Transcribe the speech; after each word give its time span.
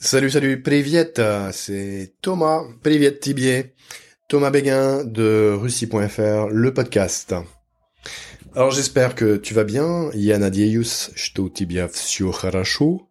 Salut, 0.00 0.30
salut, 0.30 0.62
Priviet, 0.62 1.14
c'est 1.52 2.14
Thomas, 2.20 2.62
Priviet 2.82 3.18
Tibier, 3.18 3.74
Thomas 4.28 4.50
Béguin 4.50 5.04
de 5.04 5.52
Russie.fr, 5.56 6.48
le 6.50 6.74
podcast. 6.74 7.34
Alors 8.54 8.70
j'espère 8.70 9.14
que 9.14 9.36
tu 9.36 9.54
vas 9.54 9.64
bien, 9.64 10.10
Я 10.14 10.38
надеюсь, 10.38 11.10
что 11.14 11.44
у 11.44 11.48
тебя 11.50 11.88
все 11.88 12.30
хорошо. 12.32 13.06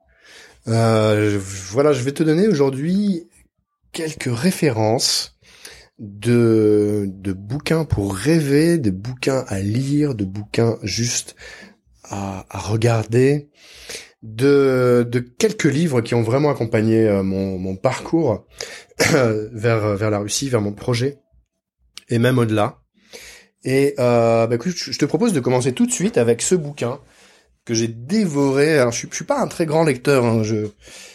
Euh, 0.67 1.39
voilà, 1.39 1.93
je 1.93 2.01
vais 2.01 2.11
te 2.13 2.23
donner 2.23 2.47
aujourd'hui 2.47 3.29
quelques 3.91 4.35
références 4.35 5.37
de, 5.99 7.05
de 7.07 7.33
bouquins 7.33 7.85
pour 7.85 8.15
rêver, 8.15 8.77
de 8.77 8.89
bouquins 8.89 9.45
à 9.47 9.59
lire, 9.59 10.15
de 10.15 10.25
bouquins 10.25 10.77
juste 10.83 11.35
à, 12.03 12.45
à 12.49 12.59
regarder, 12.59 13.49
de, 14.22 15.06
de 15.08 15.18
quelques 15.18 15.64
livres 15.64 16.00
qui 16.00 16.14
ont 16.14 16.22
vraiment 16.22 16.50
accompagné 16.50 17.06
euh, 17.06 17.22
mon, 17.22 17.58
mon 17.58 17.76
parcours 17.76 18.46
vers, 18.98 19.96
vers 19.96 20.10
la 20.10 20.18
Russie, 20.18 20.48
vers 20.48 20.60
mon 20.60 20.72
projet, 20.72 21.18
et 22.08 22.18
même 22.18 22.38
au-delà. 22.38 22.80
Et 23.64 23.94
euh, 23.98 24.46
bah, 24.46 24.54
écoute, 24.54 24.74
je 24.76 24.98
te 24.98 25.04
propose 25.04 25.32
de 25.32 25.40
commencer 25.40 25.72
tout 25.72 25.86
de 25.86 25.92
suite 25.92 26.18
avec 26.18 26.42
ce 26.42 26.54
bouquin 26.54 27.00
que 27.64 27.74
j'ai 27.74 27.88
dévoré. 27.88 28.78
Alors, 28.78 28.92
je, 28.92 29.06
je 29.08 29.14
suis 29.14 29.24
pas 29.24 29.40
un 29.40 29.48
très 29.48 29.66
grand 29.66 29.84
lecteur. 29.84 30.24
Hein. 30.24 30.42
Je, 30.42 30.66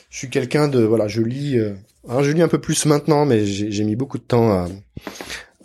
je 0.10 0.18
suis 0.18 0.30
quelqu'un 0.30 0.68
de 0.68 0.82
voilà, 0.82 1.08
je 1.08 1.22
lis. 1.22 1.58
Euh, 1.58 1.74
je 2.22 2.32
lis 2.32 2.42
un 2.42 2.48
peu 2.48 2.62
plus 2.62 2.86
maintenant, 2.86 3.26
mais 3.26 3.46
j'ai 3.46 3.84
mis 3.84 3.96
beaucoup 3.96 4.20
de 4.20 4.24
temps 4.24 4.52
à, 4.52 4.68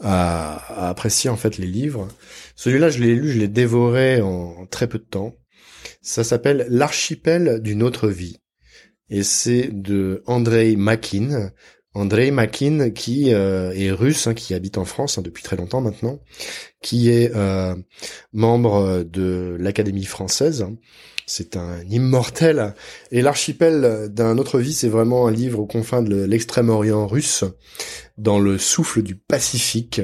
à, 0.00 0.84
à, 0.84 0.88
apprécier 0.88 1.28
en 1.28 1.36
fait 1.36 1.58
les 1.58 1.66
livres. 1.66 2.08
Celui-là, 2.56 2.88
je 2.88 2.98
l'ai 2.98 3.14
lu, 3.14 3.30
je 3.30 3.38
l'ai 3.38 3.48
dévoré 3.48 4.22
en 4.22 4.66
très 4.70 4.86
peu 4.86 4.98
de 4.98 5.04
temps. 5.04 5.34
Ça 6.02 6.24
s'appelle 6.24 6.66
L'archipel 6.70 7.60
d'une 7.60 7.82
autre 7.82 8.08
vie. 8.08 8.38
Et 9.10 9.22
c'est 9.22 9.68
de 9.72 10.22
Andrei 10.26 10.76
Makin. 10.76 11.50
Andrei 11.92 12.30
Makin 12.30 12.90
qui 12.90 13.34
euh, 13.34 13.72
est 13.72 13.90
russe, 13.90 14.28
hein, 14.28 14.34
qui 14.34 14.54
habite 14.54 14.78
en 14.78 14.84
France 14.84 15.18
hein, 15.18 15.22
depuis 15.22 15.42
très 15.42 15.56
longtemps 15.56 15.80
maintenant, 15.80 16.20
qui 16.80 17.10
est 17.10 17.34
euh, 17.34 17.74
membre 18.32 19.02
de 19.02 19.56
l'Académie 19.58 20.04
française. 20.04 20.66
C'est 21.26 21.56
un 21.56 21.80
immortel. 21.88 22.74
Et 23.10 23.22
l'archipel 23.22 24.08
d'un 24.10 24.38
autre 24.38 24.58
vie, 24.58 24.72
c'est 24.72 24.88
vraiment 24.88 25.26
un 25.26 25.32
livre 25.32 25.60
aux 25.60 25.66
confins 25.66 26.02
de 26.02 26.24
l'extrême-orient 26.24 27.06
russe, 27.06 27.44
dans 28.18 28.38
le 28.38 28.58
souffle 28.58 29.02
du 29.02 29.16
Pacifique, 29.16 30.00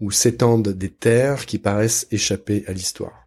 où 0.00 0.10
s'étendent 0.10 0.68
des 0.68 0.90
terres 0.90 1.46
qui 1.46 1.58
paraissent 1.58 2.06
échapper 2.10 2.64
à 2.66 2.72
l'histoire. 2.72 3.26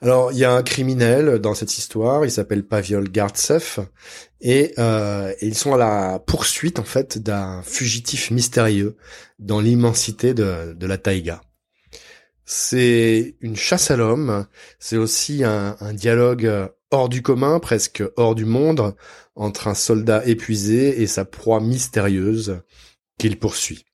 Alors, 0.00 0.32
il 0.32 0.38
y 0.38 0.44
a 0.44 0.52
un 0.52 0.62
criminel 0.62 1.38
dans 1.38 1.54
cette 1.54 1.76
histoire, 1.76 2.24
il 2.24 2.30
s'appelle 2.30 2.64
Paviol 2.64 3.10
Gardsev, 3.10 3.80
et, 4.40 4.74
euh, 4.78 5.32
ils 5.40 5.56
sont 5.56 5.74
à 5.74 5.78
la 5.78 6.18
poursuite, 6.20 6.78
en 6.78 6.84
fait, 6.84 7.18
d'un 7.18 7.62
fugitif 7.62 8.30
mystérieux 8.30 8.96
dans 9.38 9.60
l'immensité 9.60 10.34
de, 10.34 10.76
la 10.80 10.98
taïga. 10.98 11.40
C'est 12.44 13.36
une 13.40 13.56
chasse 13.56 13.90
à 13.90 13.96
l'homme, 13.96 14.46
c'est 14.78 14.96
aussi 14.96 15.42
un, 15.44 15.76
dialogue 15.92 16.70
hors 16.90 17.08
du 17.08 17.20
commun, 17.20 17.58
presque 17.58 18.02
hors 18.16 18.34
du 18.34 18.44
monde, 18.44 18.94
entre 19.34 19.68
un 19.68 19.74
soldat 19.74 20.24
épuisé 20.26 21.02
et 21.02 21.06
sa 21.06 21.24
proie 21.24 21.60
mystérieuse 21.60 22.60
qu'il 23.18 23.38
poursuit. 23.38 23.84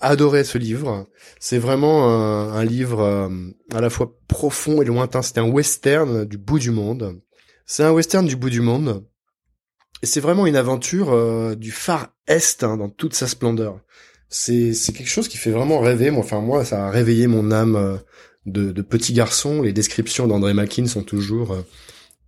Adoré 0.00 0.44
ce 0.44 0.58
livre. 0.58 1.06
C'est 1.38 1.58
vraiment 1.58 2.08
un, 2.08 2.52
un 2.52 2.64
livre 2.64 3.00
euh, 3.00 3.28
à 3.72 3.80
la 3.80 3.90
fois 3.90 4.16
profond 4.28 4.82
et 4.82 4.84
lointain. 4.84 5.22
C'est 5.22 5.38
un 5.38 5.48
western 5.48 6.24
du 6.24 6.38
bout 6.38 6.58
du 6.58 6.70
monde. 6.70 7.20
C'est 7.66 7.84
un 7.84 7.92
western 7.92 8.26
du 8.26 8.36
bout 8.36 8.50
du 8.50 8.60
monde. 8.60 9.04
Et 10.02 10.06
c'est 10.06 10.20
vraiment 10.20 10.46
une 10.46 10.56
aventure 10.56 11.12
euh, 11.12 11.54
du 11.54 11.70
phare 11.70 12.08
est 12.26 12.64
hein, 12.64 12.76
dans 12.76 12.88
toute 12.88 13.14
sa 13.14 13.26
splendeur. 13.26 13.80
C'est 14.28 14.72
quelque 14.94 15.08
chose 15.08 15.28
qui 15.28 15.36
fait 15.36 15.50
vraiment 15.50 15.80
rêver. 15.80 16.10
Enfin 16.10 16.40
moi, 16.40 16.64
ça 16.64 16.86
a 16.86 16.90
réveillé 16.90 17.26
mon 17.26 17.50
âme 17.50 17.76
euh, 17.76 17.96
de, 18.46 18.72
de 18.72 18.82
petit 18.82 19.12
garçon. 19.12 19.60
Les 19.62 19.72
descriptions 19.72 20.26
d'André 20.26 20.54
Makin 20.54 20.86
sont 20.86 21.02
toujours 21.02 21.56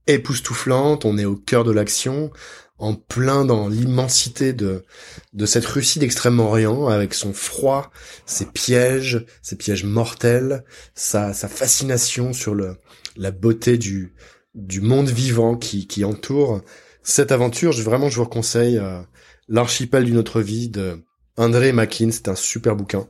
époustouflantes. 0.06 1.04
On 1.04 1.16
est 1.16 1.24
au 1.24 1.36
cœur 1.36 1.64
de 1.64 1.70
l'action 1.70 2.30
en 2.78 2.94
plein 2.94 3.44
dans 3.44 3.68
l'immensité 3.68 4.52
de, 4.52 4.84
de 5.32 5.46
cette 5.46 5.66
Russie 5.66 5.98
d'Extrême-Orient, 5.98 6.88
avec 6.88 7.14
son 7.14 7.32
froid, 7.32 7.90
ses 8.26 8.46
pièges, 8.46 9.24
ses 9.40 9.56
pièges 9.56 9.84
mortels, 9.84 10.64
sa, 10.94 11.32
sa 11.32 11.48
fascination 11.48 12.32
sur 12.32 12.54
le, 12.54 12.76
la 13.16 13.30
beauté 13.30 13.78
du, 13.78 14.12
du 14.54 14.80
monde 14.80 15.08
vivant 15.08 15.56
qui, 15.56 15.86
qui 15.86 16.04
entoure 16.04 16.60
cette 17.02 17.32
aventure. 17.32 17.72
Je, 17.72 17.82
vraiment, 17.82 18.08
je 18.08 18.18
vous 18.18 18.26
conseille 18.26 18.78
euh, 18.78 19.00
L'archipel 19.48 20.04
d'une 20.04 20.18
autre 20.18 20.40
vie 20.40 20.68
de 20.68 21.02
André 21.36 21.72
Makin. 21.72 22.10
C'est 22.10 22.28
un 22.28 22.34
super 22.34 22.76
bouquin. 22.76 23.08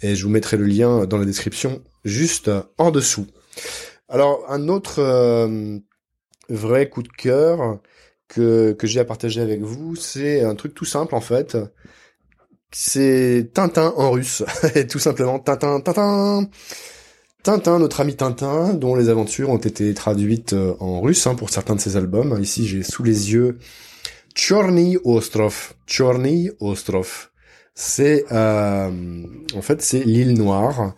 Et 0.00 0.14
je 0.14 0.24
vous 0.24 0.30
mettrai 0.30 0.56
le 0.56 0.64
lien 0.64 1.06
dans 1.06 1.18
la 1.18 1.24
description 1.24 1.82
juste 2.04 2.50
en 2.78 2.90
dessous. 2.90 3.26
Alors, 4.08 4.44
un 4.48 4.68
autre 4.68 5.00
euh, 5.00 5.78
vrai 6.48 6.88
coup 6.88 7.02
de 7.02 7.08
cœur, 7.08 7.78
que, 8.32 8.72
que 8.72 8.86
j'ai 8.86 9.00
à 9.00 9.04
partager 9.04 9.40
avec 9.40 9.60
vous, 9.60 9.96
c'est 9.96 10.42
un 10.42 10.54
truc 10.54 10.74
tout 10.74 10.84
simple 10.84 11.14
en 11.14 11.20
fait. 11.20 11.56
C'est 12.70 13.50
Tintin 13.52 13.92
en 13.96 14.10
russe, 14.10 14.42
tout 14.90 14.98
simplement 14.98 15.38
Tintin, 15.38 15.80
Tintin. 15.80 16.48
Tintin, 17.42 17.78
notre 17.80 18.00
ami 18.00 18.14
Tintin, 18.14 18.72
dont 18.74 18.94
les 18.94 19.08
aventures 19.08 19.50
ont 19.50 19.58
été 19.58 19.92
traduites 19.94 20.52
euh, 20.52 20.74
en 20.78 21.00
russe 21.00 21.26
hein, 21.26 21.34
pour 21.34 21.50
certains 21.50 21.74
de 21.74 21.80
ses 21.80 21.96
albums. 21.96 22.38
Ici, 22.40 22.68
j'ai 22.68 22.84
sous 22.84 23.02
les 23.02 23.32
yeux 23.32 23.58
Chorny 24.34 24.96
Ostrov. 25.04 25.74
Chorny 25.86 26.50
Ostrov. 26.60 27.28
C'est 27.74 28.26
euh, 28.32 28.90
en 29.54 29.62
fait 29.62 29.80
c'est 29.80 30.00
l'île 30.04 30.34
noire. 30.34 30.94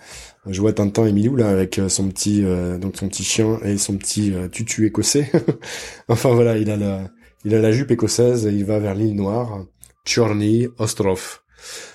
Je 0.46 0.60
vois 0.60 0.72
Tintin 0.72 1.06
et 1.06 1.12
Milou 1.12 1.36
là 1.36 1.48
avec 1.48 1.78
euh, 1.78 1.88
son 1.88 2.08
petit 2.08 2.44
euh, 2.44 2.78
donc 2.78 2.96
son 2.96 3.08
petit 3.08 3.22
chien 3.22 3.60
et 3.64 3.78
son 3.78 3.96
petit 3.96 4.32
tutu 4.50 4.86
écossais. 4.86 5.30
enfin 6.08 6.34
voilà, 6.34 6.58
il 6.58 6.70
a 6.70 6.76
la 6.76 7.10
il 7.44 7.54
a 7.54 7.60
la 7.60 7.72
jupe 7.72 7.90
écossaise 7.90 8.46
et 8.46 8.50
il 8.50 8.64
va 8.64 8.78
vers 8.78 8.94
l'île 8.94 9.14
Noire, 9.14 9.64
Chorny 10.04 10.68
Ostrov. 10.78 11.40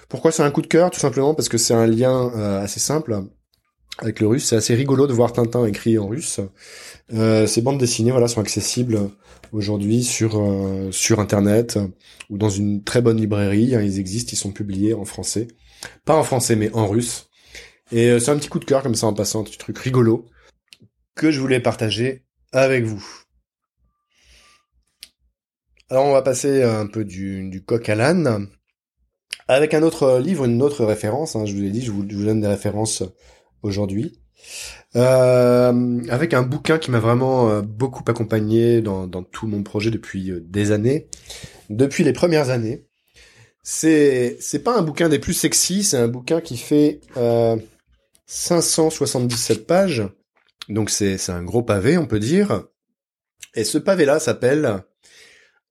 Pourquoi 0.07 0.31
c'est 0.31 0.43
un 0.43 0.51
coup 0.51 0.61
de 0.61 0.67
cœur? 0.67 0.89
Tout 0.91 0.99
simplement 0.99 1.35
parce 1.35 1.49
que 1.49 1.57
c'est 1.57 1.73
un 1.73 1.87
lien 1.87 2.31
euh, 2.35 2.63
assez 2.63 2.79
simple 2.79 3.23
avec 3.99 4.19
le 4.19 4.27
russe. 4.27 4.45
C'est 4.45 4.55
assez 4.55 4.75
rigolo 4.75 5.07
de 5.07 5.13
voir 5.13 5.33
Tintin 5.33 5.65
écrit 5.65 5.97
en 5.97 6.07
russe. 6.07 6.39
Euh, 7.13 7.47
ces 7.47 7.61
bandes 7.61 7.77
dessinées, 7.77 8.11
voilà, 8.11 8.27
sont 8.27 8.41
accessibles 8.41 9.11
aujourd'hui 9.51 10.03
sur 10.03 10.39
euh, 10.39 10.91
sur 10.91 11.19
internet 11.19 11.79
ou 12.29 12.37
dans 12.37 12.49
une 12.49 12.83
très 12.83 13.01
bonne 13.01 13.17
librairie. 13.17 13.75
Hein, 13.75 13.81
ils 13.81 13.99
existent, 13.99 14.31
ils 14.33 14.37
sont 14.37 14.51
publiés 14.51 14.93
en 14.93 15.05
français, 15.05 15.47
pas 16.05 16.15
en 16.15 16.23
français 16.23 16.55
mais 16.55 16.71
en 16.73 16.87
russe. 16.87 17.29
Et 17.91 18.09
euh, 18.09 18.19
c'est 18.19 18.31
un 18.31 18.37
petit 18.37 18.49
coup 18.49 18.59
de 18.59 18.65
cœur 18.65 18.83
comme 18.83 18.95
ça 18.95 19.07
en 19.07 19.13
passant 19.13 19.41
un 19.41 19.43
petit 19.43 19.57
truc 19.57 19.77
rigolo 19.79 20.25
que 21.15 21.31
je 21.31 21.39
voulais 21.39 21.59
partager 21.59 22.23
avec 22.51 22.83
vous. 22.83 23.18
Alors 25.91 26.05
on 26.05 26.13
va 26.13 26.21
passer 26.21 26.61
un 26.61 26.85
peu 26.85 27.03
du, 27.03 27.63
coq 27.65 27.89
à 27.89 27.95
l'âne 27.95 28.47
avec 29.47 29.73
un 29.73 29.81
autre 29.81 30.19
livre, 30.19 30.45
une 30.45 30.61
autre 30.61 30.85
référence. 30.85 31.35
Hein, 31.35 31.47
je 31.47 31.55
vous 31.55 31.63
ai 31.63 31.71
dit, 31.71 31.81
je 31.81 31.91
vous, 31.91 32.03
donne 32.03 32.41
des 32.41 32.47
références 32.47 33.01
aujourd'hui. 33.63 34.19
Euh, 34.95 35.99
avec 36.09 36.35
un 36.35 36.43
bouquin 36.43 36.77
qui 36.77 36.91
m'a 36.91 36.99
vraiment 36.99 37.49
euh, 37.49 37.61
beaucoup 37.61 38.03
accompagné 38.07 38.81
dans, 38.81 39.07
tout 39.23 39.47
mon 39.47 39.63
projet 39.63 39.89
depuis 39.89 40.29
euh, 40.29 40.39
des 40.41 40.71
années, 40.71 41.07
depuis 41.71 42.03
les 42.03 42.13
premières 42.13 42.51
années. 42.51 42.85
C'est 43.63 44.37
c'est 44.39 44.63
pas 44.63 44.77
un 44.77 44.83
bouquin 44.83 45.09
des 45.09 45.19
plus 45.19 45.33
sexy, 45.33 45.83
c'est 45.83 45.97
un 45.97 46.07
bouquin 46.07 46.39
qui 46.39 46.55
fait 46.55 47.01
euh, 47.17 47.57
577 48.27 49.65
pages, 49.67 50.03
donc 50.69 50.89
c'est 50.89 51.17
c'est 51.17 51.31
un 51.31 51.43
gros 51.43 51.63
pavé, 51.63 51.97
on 51.97 52.05
peut 52.05 52.19
dire. 52.19 52.63
Et 53.55 53.63
ce 53.63 53.77
pavé 53.79 54.05
là 54.05 54.19
s'appelle 54.19 54.83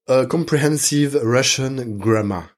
a 0.09 0.27
Comprehensive 0.27 1.21
Russian 1.23 1.77
Grammar. 1.99 2.57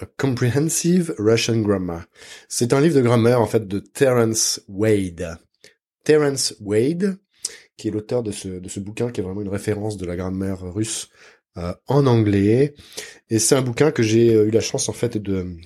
A 0.00 0.06
Comprehensive 0.16 1.14
Russian 1.18 1.60
Grammar. 1.60 2.04
C'est 2.48 2.72
un 2.72 2.80
livre 2.80 2.94
de 2.94 3.02
grammaire, 3.02 3.40
en 3.40 3.46
fait, 3.46 3.66
de 3.66 3.80
Terence 3.80 4.60
Wade. 4.68 5.38
Terence 6.04 6.54
Wade, 6.60 7.18
qui 7.76 7.88
est 7.88 7.90
l'auteur 7.90 8.22
de 8.22 8.30
ce, 8.30 8.48
de 8.48 8.68
ce 8.68 8.80
bouquin, 8.80 9.10
qui 9.10 9.20
est 9.20 9.24
vraiment 9.24 9.42
une 9.42 9.48
référence 9.48 9.96
de 9.96 10.06
la 10.06 10.16
grammaire 10.16 10.60
russe 10.60 11.08
euh, 11.56 11.74
en 11.88 12.06
anglais. 12.06 12.74
Et 13.28 13.38
c'est 13.38 13.56
un 13.56 13.62
bouquin 13.62 13.90
que 13.90 14.02
j'ai 14.02 14.34
euh, 14.34 14.46
eu 14.46 14.50
la 14.50 14.60
chance, 14.60 14.88
en 14.88 14.92
fait, 14.92 15.18
de 15.18 15.56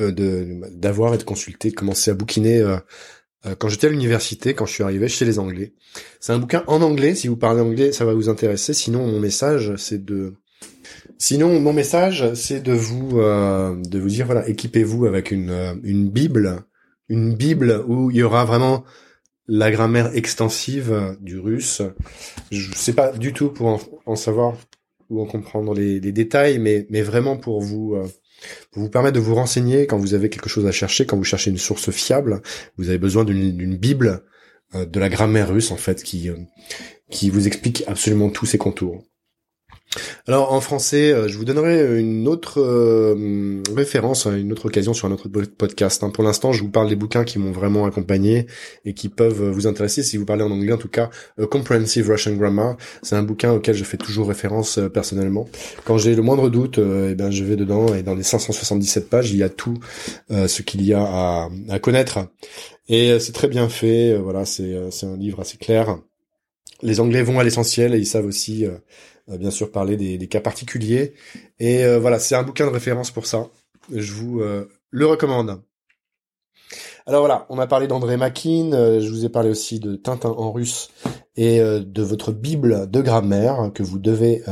euh, 0.00 0.10
de 0.10 0.60
d'avoir 0.72 1.14
et 1.14 1.18
de 1.18 1.22
consulter, 1.22 1.70
de 1.70 1.74
commencer 1.74 2.10
à 2.10 2.14
bouquiner 2.14 2.58
euh, 2.58 2.78
quand 3.58 3.68
j'étais 3.68 3.88
à 3.88 3.90
l'université, 3.90 4.54
quand 4.54 4.66
je 4.66 4.72
suis 4.72 4.82
arrivé 4.82 5.08
chez 5.08 5.24
les 5.24 5.38
Anglais. 5.38 5.74
C'est 6.20 6.32
un 6.32 6.38
bouquin 6.38 6.64
en 6.66 6.80
anglais. 6.82 7.14
Si 7.14 7.28
vous 7.28 7.36
parlez 7.36 7.60
anglais, 7.60 7.92
ça 7.92 8.04
va 8.04 8.14
vous 8.14 8.28
intéresser. 8.28 8.72
Sinon, 8.72 9.06
mon 9.06 9.20
message, 9.20 9.74
c'est 9.76 10.04
de 10.04 10.34
Sinon, 11.18 11.60
mon 11.60 11.72
message, 11.72 12.34
c'est 12.34 12.60
de 12.60 12.72
vous 12.72 13.20
euh, 13.20 13.76
de 13.76 13.98
vous 13.98 14.08
dire 14.08 14.26
voilà, 14.26 14.48
équipez-vous 14.48 15.06
avec 15.06 15.30
une 15.30 15.50
euh, 15.50 15.74
une 15.82 16.10
bible, 16.10 16.64
une 17.08 17.34
bible 17.34 17.84
où 17.86 18.10
il 18.10 18.16
y 18.18 18.22
aura 18.22 18.44
vraiment 18.44 18.84
la 19.46 19.70
grammaire 19.70 20.14
extensive 20.14 21.16
du 21.20 21.38
russe. 21.38 21.82
Je 22.50 22.74
sais 22.74 22.94
pas 22.94 23.12
du 23.12 23.32
tout 23.32 23.50
pour 23.50 23.80
en, 24.06 24.16
savoir 24.16 24.56
ou 25.10 25.20
en 25.20 25.26
comprendre 25.26 25.74
les, 25.74 26.00
les 26.00 26.12
détails, 26.12 26.58
mais, 26.58 26.86
mais 26.90 27.02
vraiment 27.02 27.36
pour 27.36 27.60
vous, 27.60 27.94
euh, 27.94 28.06
pour 28.70 28.82
vous 28.82 28.90
permettre 28.90 29.14
de 29.14 29.20
vous 29.20 29.34
renseigner 29.34 29.86
quand 29.86 29.98
vous 29.98 30.14
avez 30.14 30.28
quelque 30.30 30.48
chose 30.48 30.66
à 30.66 30.72
chercher, 30.72 31.06
quand 31.06 31.16
vous 31.16 31.24
cherchez 31.24 31.50
une 31.50 31.58
source 31.58 31.90
fiable, 31.90 32.42
vous 32.76 32.88
avez 32.88 32.98
besoin 32.98 33.24
d'une 33.24 33.76
bible 33.76 34.24
euh, 34.74 34.84
de 34.84 35.00
la 35.00 35.08
grammaire 35.08 35.52
russe 35.52 35.70
en 35.70 35.76
fait 35.76 36.02
qui 36.02 36.28
euh, 36.28 36.36
qui 37.10 37.30
vous 37.30 37.46
explique 37.46 37.84
absolument 37.86 38.30
tous 38.30 38.46
ses 38.46 38.58
contours. 38.58 39.04
Alors 40.26 40.52
en 40.52 40.60
français, 40.60 41.12
euh, 41.12 41.28
je 41.28 41.36
vous 41.36 41.44
donnerai 41.44 42.00
une 42.00 42.26
autre 42.28 42.60
euh, 42.60 43.62
référence 43.74 44.26
à 44.26 44.36
une 44.36 44.52
autre 44.52 44.66
occasion 44.66 44.94
sur 44.94 45.06
un 45.06 45.12
autre 45.12 45.28
podcast. 45.28 46.02
Hein. 46.02 46.10
Pour 46.10 46.24
l'instant, 46.24 46.52
je 46.52 46.62
vous 46.62 46.70
parle 46.70 46.88
des 46.88 46.96
bouquins 46.96 47.24
qui 47.24 47.38
m'ont 47.38 47.52
vraiment 47.52 47.84
accompagné 47.84 48.46
et 48.84 48.94
qui 48.94 49.08
peuvent 49.08 49.50
vous 49.50 49.66
intéresser 49.66 50.02
si 50.02 50.16
vous 50.16 50.24
parlez 50.24 50.42
en 50.42 50.50
anglais. 50.50 50.72
En 50.72 50.78
tout 50.78 50.88
cas, 50.88 51.10
Comprehensive 51.50 52.08
Russian 52.08 52.34
Grammar, 52.34 52.76
c'est 53.02 53.16
un 53.16 53.22
bouquin 53.22 53.52
auquel 53.52 53.74
je 53.74 53.84
fais 53.84 53.96
toujours 53.96 54.28
référence 54.28 54.78
euh, 54.78 54.88
personnellement. 54.88 55.46
Quand 55.84 55.98
j'ai 55.98 56.14
le 56.14 56.22
moindre 56.22 56.48
doute, 56.48 56.78
eh 56.78 57.14
ben 57.14 57.30
je 57.30 57.44
vais 57.44 57.56
dedans 57.56 57.94
et 57.94 58.02
dans 58.02 58.14
les 58.14 58.22
577 58.22 59.08
pages, 59.08 59.30
il 59.30 59.38
y 59.38 59.42
a 59.42 59.48
tout 59.48 59.78
ce 60.30 60.62
qu'il 60.62 60.82
y 60.82 60.92
a 60.92 61.02
à, 61.02 61.48
à 61.68 61.78
connaître. 61.78 62.18
Et 62.88 63.18
c'est 63.18 63.32
très 63.32 63.48
bien 63.48 63.68
fait. 63.68 64.16
voilà, 64.16 64.44
c'est 64.44 64.74
un 65.04 65.16
livre 65.16 65.40
assez 65.40 65.56
clair. 65.56 65.98
Les 66.84 67.00
Anglais 67.00 67.22
vont 67.22 67.40
à 67.40 67.44
l'essentiel 67.44 67.94
et 67.94 67.98
ils 67.98 68.06
savent 68.06 68.26
aussi 68.26 68.66
euh, 69.30 69.38
bien 69.38 69.50
sûr 69.50 69.70
parler 69.70 69.96
des, 69.96 70.28
cas 70.28 70.40
particuliers. 70.40 71.14
Et 71.58 71.84
euh, 71.84 71.98
voilà, 71.98 72.18
c'est 72.18 72.34
un 72.34 72.42
bouquin 72.42 72.66
de 72.66 72.70
référence 72.70 73.10
pour 73.10 73.26
ça. 73.26 73.48
Je 73.90 74.12
vous 74.12 74.40
euh, 74.40 74.68
le 74.90 75.06
recommande. 75.06 75.62
Alors 77.06 77.20
voilà, 77.20 77.46
on 77.48 77.58
a 77.58 77.66
parlé 77.66 77.86
d'André 77.86 78.16
Makin, 78.16 78.70
je 79.00 79.08
vous 79.10 79.26
ai 79.26 79.28
parlé 79.28 79.50
aussi 79.50 79.78
de 79.78 79.94
Tintin 79.94 80.30
en 80.30 80.50
russe 80.52 80.88
et 81.36 81.58
de 81.60 82.02
votre 82.02 82.32
Bible 82.32 82.90
de 82.90 83.02
grammaire 83.02 83.70
que 83.74 83.82
vous 83.82 83.98
devez 83.98 84.42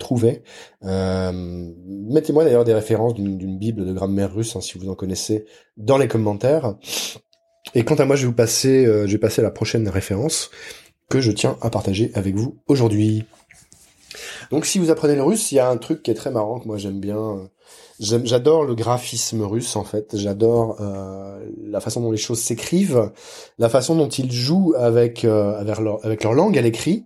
trouver. 0.00 0.42
Mettez-moi 0.82 2.42
d'ailleurs 2.42 2.64
des 2.64 2.74
références 2.74 3.14
d'une 3.14 3.58
Bible 3.58 3.86
de 3.86 3.92
grammaire 3.92 4.34
russe 4.34 4.56
hein, 4.56 4.60
si 4.60 4.76
vous 4.76 4.88
en 4.88 4.96
connaissez 4.96 5.44
dans 5.76 5.98
les 5.98 6.08
commentaires. 6.08 6.74
Et 7.76 7.84
quant 7.84 7.94
à 7.94 8.04
moi, 8.04 8.16
je 8.16 8.22
vais 8.22 8.26
vous 8.26 8.34
passer, 8.34 8.86
je 8.86 9.12
vais 9.12 9.18
passer 9.18 9.40
à 9.40 9.44
la 9.44 9.52
prochaine 9.52 9.88
référence 9.88 10.50
que 11.10 11.20
je 11.20 11.32
tiens 11.32 11.58
à 11.60 11.68
partager 11.68 12.10
avec 12.14 12.34
vous 12.36 12.56
aujourd'hui. 12.68 13.24
Donc 14.50 14.64
si 14.64 14.78
vous 14.78 14.90
apprenez 14.90 15.16
le 15.16 15.22
russe, 15.22 15.52
il 15.52 15.56
y 15.56 15.58
a 15.58 15.68
un 15.68 15.76
truc 15.76 16.02
qui 16.02 16.10
est 16.10 16.14
très 16.14 16.30
marrant 16.30 16.58
que 16.60 16.66
moi 16.66 16.78
j'aime 16.78 17.00
bien. 17.00 17.50
J'adore 17.98 18.64
le 18.64 18.74
graphisme 18.74 19.42
russe 19.42 19.76
en 19.76 19.84
fait. 19.84 20.16
J'adore 20.16 20.78
euh, 20.80 21.44
la 21.62 21.80
façon 21.80 22.00
dont 22.00 22.10
les 22.10 22.16
choses 22.16 22.40
s'écrivent, 22.40 23.12
la 23.58 23.68
façon 23.68 23.94
dont 23.94 24.08
ils 24.08 24.32
jouent 24.32 24.74
avec 24.78 25.24
euh, 25.24 25.58
avec, 26.02 26.22
leur, 26.24 26.32
langue 26.32 26.56
à 26.56 26.62
l'écrit 26.62 27.04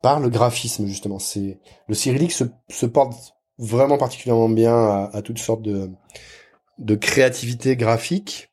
par 0.00 0.20
le 0.20 0.30
graphisme 0.30 0.86
justement. 0.86 1.18
C'est 1.18 1.58
le 1.88 1.94
cyrillique 1.94 2.32
se, 2.32 2.44
se 2.70 2.86
porte 2.86 3.34
vraiment 3.58 3.98
particulièrement 3.98 4.48
bien 4.48 4.74
à, 4.74 5.10
à 5.12 5.20
toutes 5.20 5.38
sortes 5.38 5.62
de 5.62 5.90
de 6.78 6.94
créativité 6.94 7.76
graphique 7.76 8.51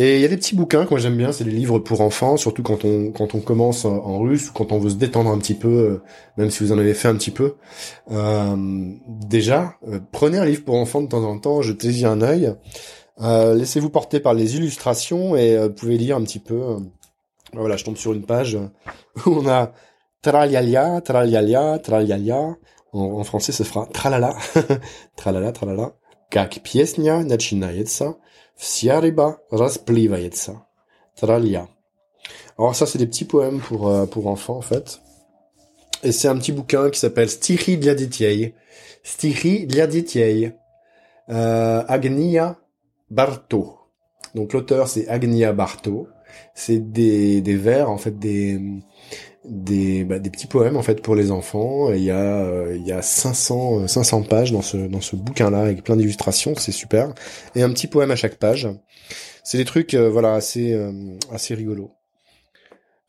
et 0.00 0.14
il 0.14 0.20
y 0.20 0.24
a 0.24 0.28
des 0.28 0.36
petits 0.36 0.54
bouquins 0.54 0.84
que 0.84 0.90
moi 0.90 1.00
j'aime 1.00 1.16
bien, 1.16 1.32
c'est 1.32 1.42
des 1.42 1.50
livres 1.50 1.80
pour 1.80 2.02
enfants, 2.02 2.36
surtout 2.36 2.62
quand 2.62 2.84
on 2.84 3.10
quand 3.10 3.34
on 3.34 3.40
commence 3.40 3.84
en 3.84 4.20
russe 4.20 4.48
ou 4.50 4.52
quand 4.52 4.70
on 4.70 4.78
veut 4.78 4.90
se 4.90 4.94
détendre 4.94 5.28
un 5.30 5.38
petit 5.38 5.54
peu, 5.54 5.68
euh, 5.68 6.02
même 6.36 6.50
si 6.50 6.62
vous 6.62 6.70
en 6.72 6.78
avez 6.78 6.94
fait 6.94 7.08
un 7.08 7.16
petit 7.16 7.32
peu. 7.32 7.56
Euh, 8.12 8.54
déjà, 9.08 9.74
euh, 9.88 9.98
prenez 10.12 10.38
un 10.38 10.44
livre 10.44 10.64
pour 10.64 10.76
enfants 10.76 11.02
de 11.02 11.08
temps 11.08 11.24
en 11.24 11.38
temps, 11.40 11.62
jetez-y 11.62 12.04
un 12.04 12.22
œil, 12.22 12.54
euh, 13.20 13.54
laissez-vous 13.54 13.90
porter 13.90 14.20
par 14.20 14.34
les 14.34 14.56
illustrations 14.56 15.34
et 15.34 15.58
vous 15.58 15.74
pouvez 15.74 15.98
lire 15.98 16.16
un 16.16 16.22
petit 16.22 16.38
peu. 16.38 16.76
voilà, 17.54 17.76
je 17.76 17.84
tombe 17.84 17.96
sur 17.96 18.12
une 18.12 18.24
page 18.24 18.56
où 19.26 19.30
on 19.30 19.48
a 19.48 19.72
tralialia, 20.22 21.00
tralialia, 21.00 21.80
tralialia. 21.80 22.56
En, 22.92 23.00
en 23.00 23.24
français, 23.24 23.52
ce 23.52 23.64
fera 23.64 23.86
tralala, 23.86 24.36
tralala, 25.16 25.52
tralala. 25.52 25.92
Как 26.30 26.62
песня 26.62 27.22
начинается 27.24 28.16
Вся 28.56 29.00
рыба 29.00 29.40
расплывается. 29.50 30.64
Tralia. 31.18 31.68
Alors 32.58 32.74
ça, 32.74 32.86
c'est 32.86 32.98
des 32.98 33.06
petits 33.06 33.24
poèmes 33.24 33.60
pour, 33.60 33.88
euh, 33.88 34.06
pour 34.06 34.26
enfants, 34.26 34.56
en 34.56 34.62
fait. 34.62 35.00
Et 36.02 36.12
c'est 36.12 36.28
un 36.28 36.36
petit 36.36 36.52
bouquin 36.52 36.90
qui 36.90 36.98
s'appelle 36.98 37.28
Stichi 37.28 37.76
для 37.76 37.94
детей. 37.94 38.54
Stichi 39.02 39.66
для 39.66 39.86
детей. 39.86 40.52
Euh, 41.28 41.84
Agnia 41.88 42.58
Barto. 43.10 43.78
Donc 44.34 44.52
l'auteur, 44.52 44.88
c'est 44.88 45.08
Agnia 45.08 45.52
Barto. 45.52 46.08
C'est 46.54 46.92
des, 46.92 47.40
des 47.40 47.56
vers, 47.56 47.90
en 47.90 47.98
fait, 47.98 48.18
des, 48.18 48.60
des, 49.44 50.04
bah, 50.04 50.18
des 50.18 50.30
petits 50.30 50.46
poèmes 50.46 50.76
en 50.76 50.82
fait 50.82 51.00
pour 51.02 51.14
les 51.14 51.30
enfants. 51.30 51.92
il 51.92 52.02
y 52.02 52.10
a 52.10 52.44
euh, 52.44 52.76
il 52.76 52.86
y 52.86 52.92
a 52.92 53.02
500 53.02 53.88
500 53.88 54.20
euh, 54.20 54.24
pages 54.24 54.52
dans 54.52 54.62
ce 54.62 54.76
dans 54.76 55.00
ce 55.00 55.16
bouquin 55.16 55.50
là 55.50 55.60
avec 55.60 55.84
plein 55.84 55.96
d'illustrations, 55.96 56.54
c'est 56.56 56.72
super. 56.72 57.14
Et 57.54 57.62
un 57.62 57.70
petit 57.70 57.86
poème 57.86 58.10
à 58.10 58.16
chaque 58.16 58.36
page. 58.36 58.68
C'est 59.44 59.58
des 59.58 59.64
trucs 59.64 59.94
euh, 59.94 60.10
voilà 60.10 60.34
assez 60.34 60.76
assez 61.32 61.54
rigolos. 61.54 61.92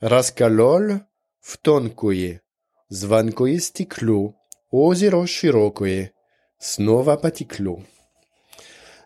Raskalol 0.02 1.02
втонкое, 1.42 2.42
звонкое 2.90 3.60
стекло, 3.60 4.36
озеро 4.72 5.26
широкое, 5.26 6.12
снова 6.60 7.18
потекло. 7.18 7.82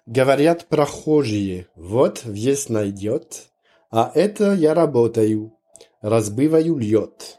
Говорят 0.06 0.68
прохожие, 0.68 1.68
вот 1.75 2.25
въезд 2.25 2.69
найдет, 2.69 3.50
а 3.90 4.12
это 4.13 4.54
я 4.54 4.74
работаю, 4.74 5.54
Razbivayou 6.03 6.79
Liot. 6.79 7.39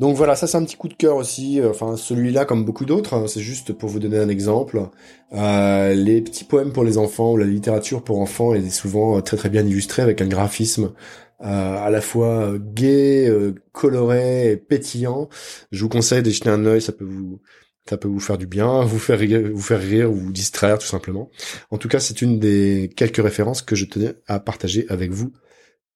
Donc 0.00 0.16
voilà, 0.16 0.34
ça 0.34 0.46
c'est 0.46 0.56
un 0.56 0.64
petit 0.64 0.76
coup 0.76 0.88
de 0.88 0.94
cœur 0.94 1.16
aussi. 1.16 1.60
Euh, 1.60 1.70
enfin, 1.70 1.96
celui-là, 1.96 2.44
comme 2.44 2.64
beaucoup 2.64 2.84
d'autres, 2.84 3.14
hein, 3.14 3.26
c'est 3.28 3.40
juste 3.40 3.72
pour 3.72 3.88
vous 3.88 4.00
donner 4.00 4.18
un 4.18 4.28
exemple. 4.28 4.88
Euh, 5.32 5.94
les 5.94 6.20
petits 6.20 6.44
poèmes 6.44 6.72
pour 6.72 6.84
les 6.84 6.98
enfants 6.98 7.32
ou 7.32 7.36
la 7.36 7.46
littérature 7.46 8.02
pour 8.02 8.18
enfants 8.18 8.54
est 8.54 8.70
souvent 8.70 9.18
euh, 9.18 9.20
très 9.20 9.36
très 9.36 9.50
bien 9.50 9.64
illustrée 9.64 10.02
avec 10.02 10.20
un 10.20 10.26
graphisme 10.26 10.92
à 11.40 11.90
la 11.90 12.00
fois 12.00 12.54
gai, 12.58 13.30
coloré, 13.72 14.52
et 14.52 14.56
pétillant. 14.56 15.28
Je 15.72 15.82
vous 15.82 15.90
conseille 15.90 16.22
de 16.22 16.30
jeter 16.30 16.48
un 16.48 16.64
œil, 16.64 16.80
ça 16.80 16.92
peut 16.92 17.04
vous 17.04 17.42
ça 17.86 17.98
peut 17.98 18.08
vous 18.08 18.20
faire 18.20 18.38
du 18.38 18.46
bien, 18.46 18.82
vous 18.82 18.98
faire 18.98 19.18
rire, 19.18 19.42
vous 19.52 19.60
faire 19.60 19.80
rire 19.80 20.10
ou 20.10 20.14
vous 20.14 20.32
distraire 20.32 20.78
tout 20.78 20.86
simplement. 20.86 21.30
En 21.70 21.76
tout 21.76 21.88
cas, 21.88 22.00
c'est 22.00 22.22
une 22.22 22.38
des 22.38 22.90
quelques 22.96 23.22
références 23.22 23.60
que 23.60 23.76
je 23.76 23.84
tenais 23.84 24.14
à 24.26 24.40
partager 24.40 24.86
avec 24.88 25.10
vous 25.10 25.32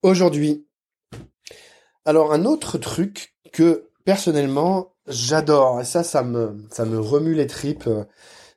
aujourd'hui. 0.02 0.67
Alors 2.08 2.32
un 2.32 2.46
autre 2.46 2.78
truc 2.78 3.34
que 3.52 3.90
personnellement 4.06 4.94
j'adore 5.08 5.82
et 5.82 5.84
ça 5.84 6.02
ça 6.02 6.22
me 6.22 6.64
ça 6.70 6.86
me 6.86 6.98
remue 6.98 7.34
les 7.34 7.46
tripes 7.46 7.90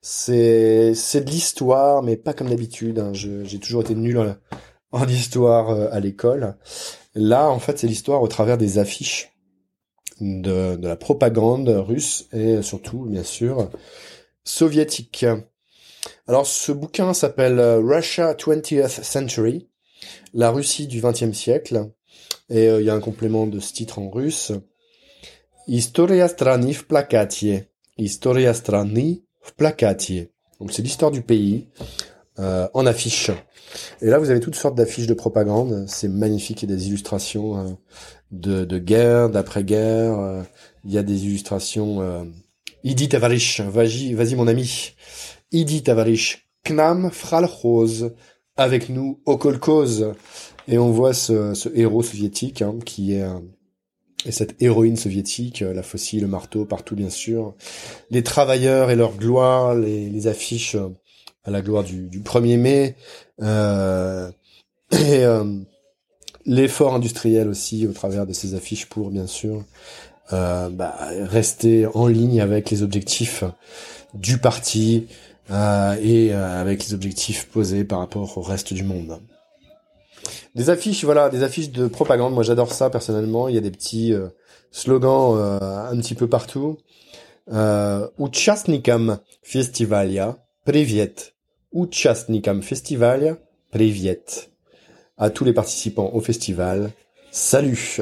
c'est 0.02 0.94
c'est 0.96 1.20
de 1.20 1.30
l'histoire 1.30 2.02
mais 2.02 2.16
pas 2.16 2.34
comme 2.34 2.48
d'habitude 2.48 3.00
hein. 3.00 3.12
j'ai 3.12 3.60
toujours 3.60 3.82
été 3.82 3.94
nul 3.94 4.38
en, 4.94 5.06
histoire 5.06 5.70
euh, 5.70 5.90
à 5.92 6.00
l'école. 6.00 6.56
Là 7.14 7.50
en 7.50 7.60
fait 7.60 7.78
c'est 7.78 7.88
l'histoire 7.88 8.22
au 8.22 8.30
travers 8.30 8.58
des 8.58 8.78
affiches 8.80 9.34
de, 10.22 10.78
de 10.78 10.88
la 10.88 10.96
propagande 10.96 11.68
russe 11.68 12.30
et 12.32 12.62
surtout 12.62 13.04
bien 13.04 13.26
sûr 13.26 13.70
soviétique. 14.46 15.26
Alors 16.26 16.48
ce 16.48 16.72
bouquin 16.72 17.14
s'appelle 17.14 17.60
Russia 17.60 18.34
20th 18.34 19.04
Century 19.04 19.68
la 20.34 20.52
Russie 20.52 20.88
du 20.88 21.02
XXe 21.02 21.34
siècle 21.34 21.92
et 22.52 22.68
euh, 22.68 22.82
il 22.82 22.86
y 22.86 22.90
a 22.90 22.94
un 22.94 23.00
complément 23.00 23.48
de 23.48 23.60
ce 23.60 23.74
titre 23.74 24.00
en 24.00 24.10
russe. 24.10 24.52
Historia 25.68 26.28
strany 26.28 26.74
w 26.74 26.84
plakacie. 26.84 27.64
Historia 27.98 28.54
strany 28.54 29.24
w 29.42 29.52
plakacie. 29.58 30.28
Donc 30.60 30.72
c'est 30.72 30.82
l'histoire 30.82 31.12
du 31.12 31.22
pays 31.22 31.68
euh, 32.40 32.68
en 32.74 32.86
affiche. 32.86 33.32
Et 34.02 34.08
là, 34.08 34.20
vous 34.20 34.30
avez 34.30 34.40
toutes 34.40 34.56
sortes 34.56 34.76
d'affiches 34.76 35.08
de 35.08 35.14
propagande. 35.14 35.86
C'est 35.88 36.08
magnifique. 36.08 36.64
Il 36.64 36.70
y 36.70 36.74
a 36.74 36.76
des 36.76 36.88
illustrations 36.88 37.58
euh, 37.58 37.70
de, 38.32 38.66
de, 38.66 38.78
guerre, 38.78 39.30
d'après-guerre. 39.30 40.20
Euh, 40.20 40.44
il 40.84 40.92
y 40.92 40.98
a 40.98 41.04
des 41.04 41.26
illustrations. 41.26 42.02
Euh, 42.02 42.24
Idi 42.84 43.10
Tavarish, 43.10 43.62
vas-y, 43.62 44.14
vas-y 44.14 44.36
mon 44.36 44.48
ami. 44.48 44.94
Idi 45.52 45.84
Tavarish, 45.84 46.48
Knam 46.64 47.12
Fralhoz, 47.12 48.12
avec 48.58 48.90
nous 48.90 49.22
au 49.26 49.38
kolkhoz. 49.38 50.14
Et 50.72 50.80
on 50.80 50.90
voit 50.90 51.14
ce, 51.14 51.54
ce 51.54 51.70
héros 51.76 52.02
soviétique 52.02 52.64
hein, 52.64 52.76
qui 52.84 53.14
est 53.14 53.26
et 54.26 54.32
cette 54.32 54.62
héroïne 54.62 54.98
soviétique, 54.98 55.62
euh, 55.62 55.74
la 55.74 55.84
faucille, 55.84 56.20
le 56.20 56.28
marteau, 56.28 56.66
partout 56.66 56.96
bien 56.96 57.10
sûr, 57.10 57.56
les 58.10 58.24
travailleurs 58.24 58.92
et 58.92 58.96
leur 58.96 59.16
gloire, 59.16 59.76
les, 59.76 60.10
les 60.10 60.28
affiches 60.28 60.76
euh, 60.76 60.90
à 61.44 61.52
la 61.52 61.62
gloire 61.62 61.84
du, 61.84 62.08
du 62.08 62.22
1er 62.22 62.58
mai, 62.58 62.96
euh, 63.42 64.30
et 64.92 65.24
euh, 65.26 65.44
l'effort 66.46 66.94
industriel 66.94 67.48
aussi 67.48 67.88
au 67.88 67.94
travers 67.94 68.28
de 68.28 68.34
ces 68.34 68.54
affiches 68.54 68.88
pour 68.88 69.10
bien 69.10 69.28
sûr 69.28 69.64
euh, 70.34 70.70
bah, 70.70 70.96
rester 71.24 71.88
en 71.88 72.08
ligne 72.08 72.42
avec 72.42 72.70
les 72.70 72.84
objectifs 72.84 73.44
du 74.14 74.38
parti 74.38 75.08
et 75.50 76.32
avec 76.32 76.86
les 76.86 76.94
objectifs 76.94 77.50
posés 77.50 77.84
par 77.84 78.00
rapport 78.00 78.38
au 78.38 78.42
reste 78.42 78.74
du 78.74 78.84
monde. 78.84 79.20
Des 80.55 80.71
affiches, 80.71 81.05
voilà, 81.05 81.29
des 81.29 81.43
affiches 81.43 81.71
de 81.71 81.87
propagande. 81.87 82.35
Moi, 82.35 82.43
j'adore 82.43 82.73
ça 82.73 82.91
personnellement. 82.91 83.49
Il 83.49 83.55
y 83.55 83.59
a 83.59 83.61
des 83.61 83.71
petits 83.71 84.13
euh, 84.13 84.29
slogans 84.71 85.37
euh, 85.37 85.91
un 85.91 85.97
petit 85.99 86.15
peu 86.15 86.29
partout. 86.29 86.79
Euh, 87.53 88.09
Участникам 88.19 89.21
фестиваля, 89.43 90.37
привет. 90.65 91.33
Участникам 91.73 92.63
фестиваля, 92.63 93.39
привет. 93.71 94.51
À 95.17 95.31
tous 95.31 95.45
les 95.45 95.53
participants 95.53 96.11
au 96.13 96.21
festival, 96.21 96.91
salut. 97.31 98.01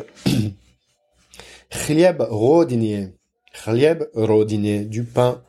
Хлеб 1.71 2.21
родине. 2.21 3.13
Хлеб 3.53 4.09
родине, 4.15 4.85
du 4.85 5.05
pain 5.05 5.43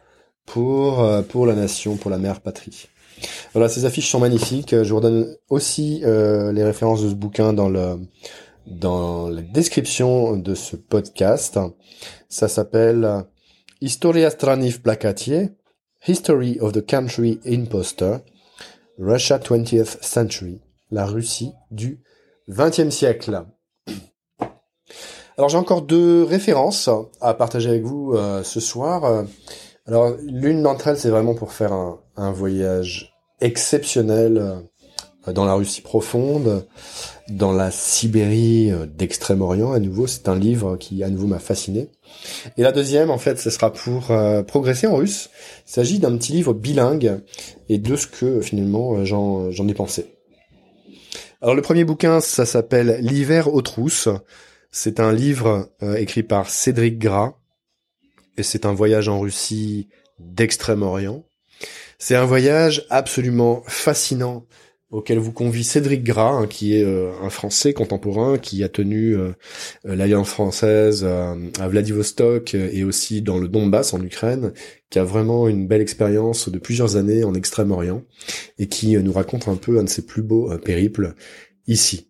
pour, 0.46 1.00
euh, 1.02 1.22
pour 1.22 1.46
la 1.46 1.56
nation, 1.56 1.96
pour 1.96 2.12
la 2.12 2.18
mère 2.18 2.42
patrie. 2.42 2.88
Voilà, 3.53 3.69
ces 3.69 3.85
affiches 3.85 4.11
sont 4.11 4.21
magnifiques. 4.21 4.71
Je 4.71 4.89
vous 4.89 4.97
redonne 4.97 5.37
aussi 5.49 6.03
euh, 6.05 6.53
les 6.53 6.65
références 6.65 7.03
de 7.03 7.09
ce 7.09 7.15
bouquin 7.15 7.53
dans 7.53 7.69
le 7.69 7.99
dans 8.67 9.29
la 9.29 9.43
description 9.43 10.37
de 10.37 10.55
ce 10.55 10.77
podcast. 10.77 11.59
Ça 12.29 12.49
s'appelle 12.49 13.25
Historia 13.81 14.31
strani 14.31 14.71
w 14.71 15.51
History 16.07 16.59
of 16.61 16.73
the 16.73 16.87
Country 16.87 17.41
Imposter, 17.45 18.19
Russia 18.99 19.39
20th 19.39 19.99
Century, 20.03 20.61
la 20.91 21.05
Russie 21.05 21.53
du 21.71 22.03
20e 22.49 22.91
siècle. 22.91 23.45
Alors 25.37 25.49
j'ai 25.49 25.59
encore 25.59 25.83
deux 25.83 26.25
références 26.25 26.89
à 27.21 27.35
partager 27.35 27.69
avec 27.69 27.83
vous 27.83 28.13
euh, 28.15 28.43
ce 28.43 28.61
soir. 28.61 29.25
Alors 29.87 30.15
l'une 30.23 30.63
d'entre 30.63 30.89
elles 30.89 30.99
c'est 30.99 31.11
vraiment 31.11 31.35
pour 31.35 31.53
faire 31.53 31.73
un 31.73 32.33
voyage 32.33 33.10
exceptionnel 33.41 34.39
euh, 35.29 35.33
dans 35.33 35.45
la 35.45 35.55
Russie 35.55 35.83
profonde, 35.83 36.67
dans 37.29 37.53
la 37.53 37.71
Sibérie 37.71 38.71
euh, 38.71 38.87
d'Extrême-Orient. 38.87 39.73
À 39.73 39.79
nouveau, 39.79 40.07
c'est 40.07 40.29
un 40.29 40.39
livre 40.39 40.77
qui 40.77 41.03
à 41.03 41.11
nouveau 41.11 41.27
m'a 41.27 41.39
fasciné. 41.39 41.89
Et 42.57 42.63
la 42.63 42.73
deuxième, 42.73 43.11
en 43.11 43.19
fait, 43.19 43.39
ce 43.39 43.51
sera 43.51 43.73
pour 43.73 44.11
euh, 44.11 44.43
progresser 44.43 44.87
en 44.87 44.97
russe. 44.97 45.31
Il 45.67 45.73
s'agit 45.73 45.99
d'un 45.99 46.17
petit 46.17 46.33
livre 46.33 46.55
bilingue 46.55 47.21
et 47.69 47.79
de 47.79 47.97
ce 47.97 48.07
que 48.07 48.41
finalement 48.41 49.05
j'en 49.05 49.51
j'en 49.51 49.69
ai 49.69 49.75
pensé. 49.75 50.07
Alors 51.43 51.55
le 51.55 51.63
premier 51.63 51.85
bouquin, 51.85 52.21
ça 52.21 52.45
s'appelle 52.45 52.99
L'hiver 53.01 53.53
aux 53.53 53.63
trousses. 53.63 54.09
C'est 54.71 55.01
un 55.01 55.13
livre 55.13 55.71
écrit 55.97 56.23
par 56.23 56.49
Cédric 56.51 56.99
Gras 56.99 57.35
et 58.37 58.43
c'est 58.43 58.67
un 58.67 58.73
voyage 58.73 59.09
en 59.09 59.21
Russie 59.21 59.89
d'Extrême-Orient. 60.19 61.25
C'est 61.99 62.17
un 62.17 62.25
voyage 62.25 62.87
absolument 62.91 63.63
fascinant 63.67 64.47
auquel 64.91 65.19
vous 65.19 65.33
convie 65.33 65.63
Cédric 65.63 66.03
Gras, 66.03 66.33
hein, 66.33 66.47
qui 66.47 66.77
est 66.77 66.85
euh, 66.85 67.13
un 67.23 67.31
Français 67.31 67.73
contemporain 67.73 68.39
qui 68.39 68.65
a 68.65 68.69
tenu 68.69 69.17
euh, 69.17 69.31
euh, 69.87 69.95
l'Alliance 69.95 70.29
française 70.29 71.05
à 71.05 71.69
Vladivostok 71.69 72.55
et 72.55 72.83
aussi 72.85 73.23
dans 73.23 73.39
le 73.39 73.49
Donbass 73.49 73.95
en 73.95 74.03
Ukraine, 74.03 74.53
qui 74.91 74.99
a 74.99 75.05
vraiment 75.05 75.49
une 75.49 75.69
belle 75.69 75.81
expérience 75.81 76.49
de 76.49 76.59
plusieurs 76.59 76.97
années 76.97 77.23
en 77.25 77.35
Extrême-Orient 77.35 78.03
et 78.59 78.67
qui 78.67 78.97
nous 78.97 79.13
raconte 79.13 79.47
un 79.47 79.57
peu 79.57 79.79
un 79.79 79.85
de 79.85 79.89
ses 79.89 80.05
plus 80.05 80.23
beaux 80.23 80.57
périples 80.59 81.15
ici. 81.69 82.09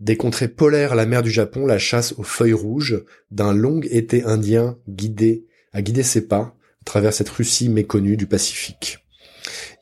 Des 0.00 0.16
contrées 0.16 0.48
polaires 0.48 0.92
à 0.92 0.96
la 0.96 1.06
mer 1.06 1.22
du 1.22 1.30
Japon, 1.30 1.66
la 1.66 1.78
chasse 1.78 2.14
aux 2.18 2.24
feuilles 2.24 2.52
rouges 2.52 3.04
d'un 3.30 3.54
long 3.54 3.80
été 3.84 4.24
indien 4.24 4.76
guidé, 4.88 5.46
a 5.72 5.82
guidé 5.82 6.02
ses 6.02 6.26
pas 6.26 6.56
travers 6.84 7.12
cette 7.12 7.28
Russie 7.28 7.68
méconnue 7.68 8.16
du 8.16 8.26
Pacifique. 8.26 8.98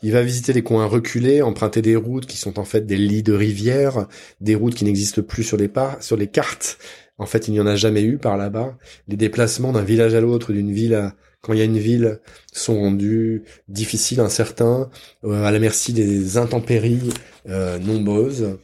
Il 0.02 0.12
va 0.12 0.23
visiter 0.23 0.52
les 0.52 0.62
coins 0.62 0.87
reculés, 0.87 1.42
emprunter 1.42 1.83
des 1.83 1.97
routes 1.97 2.26
qui 2.26 2.38
sont 2.38 2.59
en 2.59 2.64
fait 2.64 2.87
des 2.87 2.97
lits 2.97 3.23
de 3.23 3.35
rivières, 3.35 4.07
des 4.40 4.54
routes 4.54 4.75
qui 4.75 4.85
n'existent 4.85 5.23
plus 5.23 5.45
sur 5.45 5.57
les, 5.57 5.69
pas, 5.69 5.99
sur 6.00 6.16
les 6.16 6.26
cartes. 6.26 6.78
En 7.19 7.26
fait, 7.26 7.49
il 7.49 7.52
n'y 7.52 7.61
en 7.61 7.66
a 7.66 7.76
jamais 7.76 8.02
eu 8.02 8.16
par 8.16 8.38
là-bas. 8.38 8.78
Les 9.09 9.16
déplacements 9.16 9.73
d'un 9.73 9.83
village 9.83 10.14
à 10.14 10.23
l'autre, 10.23 10.54
d'une 10.54 10.73
ville 10.73 10.95
à, 10.95 11.14
quand 11.42 11.52
il 11.52 11.59
y 11.59 11.62
a 11.62 11.66
une 11.66 11.78
ville, 11.78 12.21
sont 12.50 12.80
rendus 12.80 13.45
difficiles, 13.69 14.21
incertains, 14.21 14.88
euh, 15.25 15.45
à 15.45 15.50
la 15.50 15.59
merci 15.59 15.92
des 15.92 16.38
intempéries 16.38 17.11
euh, 17.49 17.78
nombreuses. 17.78 18.57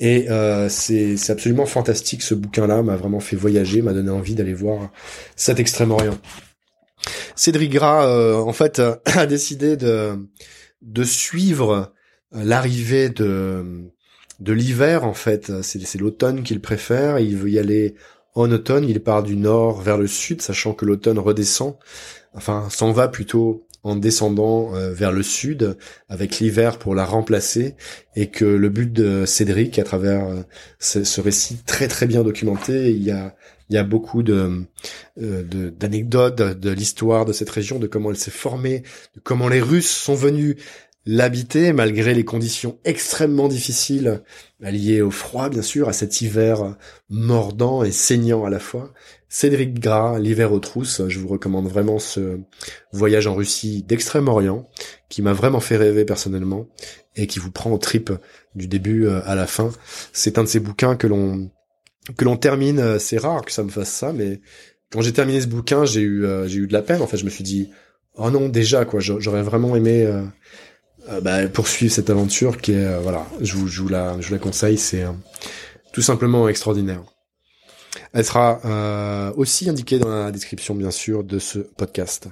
Et 0.00 0.28
euh, 0.28 0.68
c'est 0.68 1.30
absolument 1.30 1.66
fantastique 1.66 2.22
ce 2.22 2.34
bouquin-là, 2.34 2.82
m'a 2.82 2.96
vraiment 2.96 3.20
fait 3.20 3.36
voyager, 3.36 3.80
m'a 3.80 3.94
donné 3.94 4.10
envie 4.10 4.34
d'aller 4.34 4.54
voir 4.54 4.90
cet 5.36 5.60
Extrême-Orient. 5.60 6.18
Cédric 7.36 7.72
Gras, 7.72 8.06
euh, 8.06 8.36
en 8.36 8.52
fait, 8.52 8.80
a 9.04 9.26
décidé 9.26 9.76
de, 9.76 10.16
de 10.82 11.04
suivre 11.04 11.92
euh, 12.34 12.44
l'arrivée 12.44 13.08
de, 13.08 13.90
de 14.40 14.52
l'hiver, 14.52 15.04
en 15.04 15.14
fait. 15.14 15.62
C'est 15.62 15.98
l'automne 15.98 16.42
qu'il 16.42 16.60
préfère. 16.60 17.18
Il 17.18 17.36
veut 17.36 17.50
y 17.50 17.58
aller 17.58 17.94
en 18.34 18.50
automne. 18.50 18.84
Il 18.88 19.02
part 19.02 19.22
du 19.22 19.36
nord 19.36 19.80
vers 19.80 19.98
le 19.98 20.06
sud, 20.06 20.42
sachant 20.42 20.74
que 20.74 20.84
l'automne 20.84 21.18
redescend. 21.18 21.76
Enfin, 22.34 22.68
s'en 22.70 22.92
va 22.92 23.08
plutôt 23.08 23.66
en 23.84 23.96
descendant 23.96 24.74
euh, 24.74 24.92
vers 24.92 25.12
le 25.12 25.22
sud 25.22 25.76
avec 26.08 26.40
l'hiver 26.40 26.78
pour 26.78 26.94
la 26.94 27.04
remplacer 27.04 27.76
et 28.16 28.28
que 28.28 28.44
le 28.44 28.68
but 28.68 28.92
de 28.92 29.24
Cédric 29.24 29.78
à 29.78 29.84
travers 29.84 30.26
ce, 30.78 31.04
ce, 31.04 31.20
récit 31.20 31.58
très 31.64 31.86
très 31.86 32.06
bien 32.06 32.22
documenté 32.22 32.90
il 32.90 33.02
y 33.02 33.10
a 33.10 33.36
il 33.70 33.74
y 33.74 33.78
a 33.78 33.84
beaucoup 33.84 34.22
de 34.22 34.64
euh, 35.20 35.70
d'anecdotes 35.70 36.36
de, 36.36 36.70
l'histoire 36.70 37.24
de 37.24 37.32
cette 37.32 37.50
région, 37.50 37.78
de 37.78 37.86
comment 37.86 38.10
elle 38.10 38.16
s'est 38.16 38.30
formée, 38.30 38.82
de 39.14 39.20
comment 39.20 39.48
les 39.48 39.60
Russes 39.60 39.90
sont 39.90 40.14
venus 40.14 40.56
l'habiter 41.06 41.72
malgré 41.72 42.14
les 42.14 42.24
conditions 42.24 42.78
extrêmement 42.84 43.48
difficiles 43.48 44.22
liées 44.60 45.02
au 45.02 45.10
froid 45.10 45.48
bien 45.48 45.62
sûr, 45.62 45.88
à 45.88 45.92
cet 45.92 46.20
hiver 46.20 46.76
mordant 47.10 47.84
et 47.84 47.92
saignant 47.92 48.44
à 48.44 48.50
la 48.50 48.58
fois. 48.58 48.92
Cédric 49.34 49.80
Gras, 49.80 50.20
l'hiver 50.20 50.52
aux 50.52 50.60
trousses, 50.60 51.02
je 51.08 51.18
vous 51.18 51.26
recommande 51.26 51.66
vraiment 51.66 51.98
ce 51.98 52.38
voyage 52.92 53.26
en 53.26 53.34
Russie 53.34 53.82
d'Extrême-Orient 53.82 54.70
qui 55.08 55.22
m'a 55.22 55.32
vraiment 55.32 55.58
fait 55.58 55.76
rêver 55.76 56.04
personnellement 56.04 56.68
et 57.16 57.26
qui 57.26 57.40
vous 57.40 57.50
prend 57.50 57.72
au 57.72 57.78
trip 57.78 58.12
du 58.54 58.68
début 58.68 59.06
euh, 59.06 59.22
à 59.24 59.34
la 59.34 59.48
fin. 59.48 59.72
C'est 60.12 60.38
un 60.38 60.44
de 60.44 60.48
ces 60.48 60.60
bouquins 60.60 60.94
que 60.94 61.08
l'on 61.08 61.50
que 62.16 62.24
l'on 62.24 62.36
termine, 62.36 62.78
euh, 62.78 63.00
c'est 63.00 63.18
rare 63.18 63.44
que 63.44 63.50
ça 63.50 63.64
me 63.64 63.70
fasse 63.70 63.90
ça, 63.90 64.12
mais 64.12 64.40
quand 64.92 65.00
j'ai 65.00 65.12
terminé 65.12 65.40
ce 65.40 65.48
bouquin, 65.48 65.84
j'ai 65.84 66.02
eu 66.02 66.24
euh, 66.24 66.46
j'ai 66.46 66.60
eu 66.60 66.68
de 66.68 66.72
la 66.72 66.82
peine. 66.82 67.02
En 67.02 67.08
fait, 67.08 67.16
je 67.16 67.24
me 67.24 67.30
suis 67.30 67.42
dit, 67.42 67.70
oh 68.14 68.30
non, 68.30 68.48
déjà 68.48 68.84
quoi, 68.84 69.00
j'aurais 69.00 69.42
vraiment 69.42 69.74
aimé 69.74 70.08
bah, 71.22 71.48
poursuivre 71.48 71.92
cette 71.92 72.08
aventure 72.08 72.58
qui 72.58 72.70
est 72.70 73.00
voilà, 73.00 73.26
je 73.40 73.56
vous 73.56 73.66
je 73.66 73.82
vous 73.82 73.88
la 73.88 74.16
je 74.20 74.28
vous 74.28 74.34
la 74.34 74.38
conseille, 74.38 74.78
c'est 74.78 75.04
tout 75.92 76.02
simplement 76.02 76.48
extraordinaire. 76.48 77.02
Elle 78.14 78.24
sera 78.24 79.32
aussi 79.36 79.68
indiquée 79.68 79.98
dans 79.98 80.08
la 80.08 80.30
description 80.30 80.74
bien 80.74 80.90
sûr 80.90 81.24
de 81.24 81.38
ce 81.38 81.58
podcast. 81.58 82.28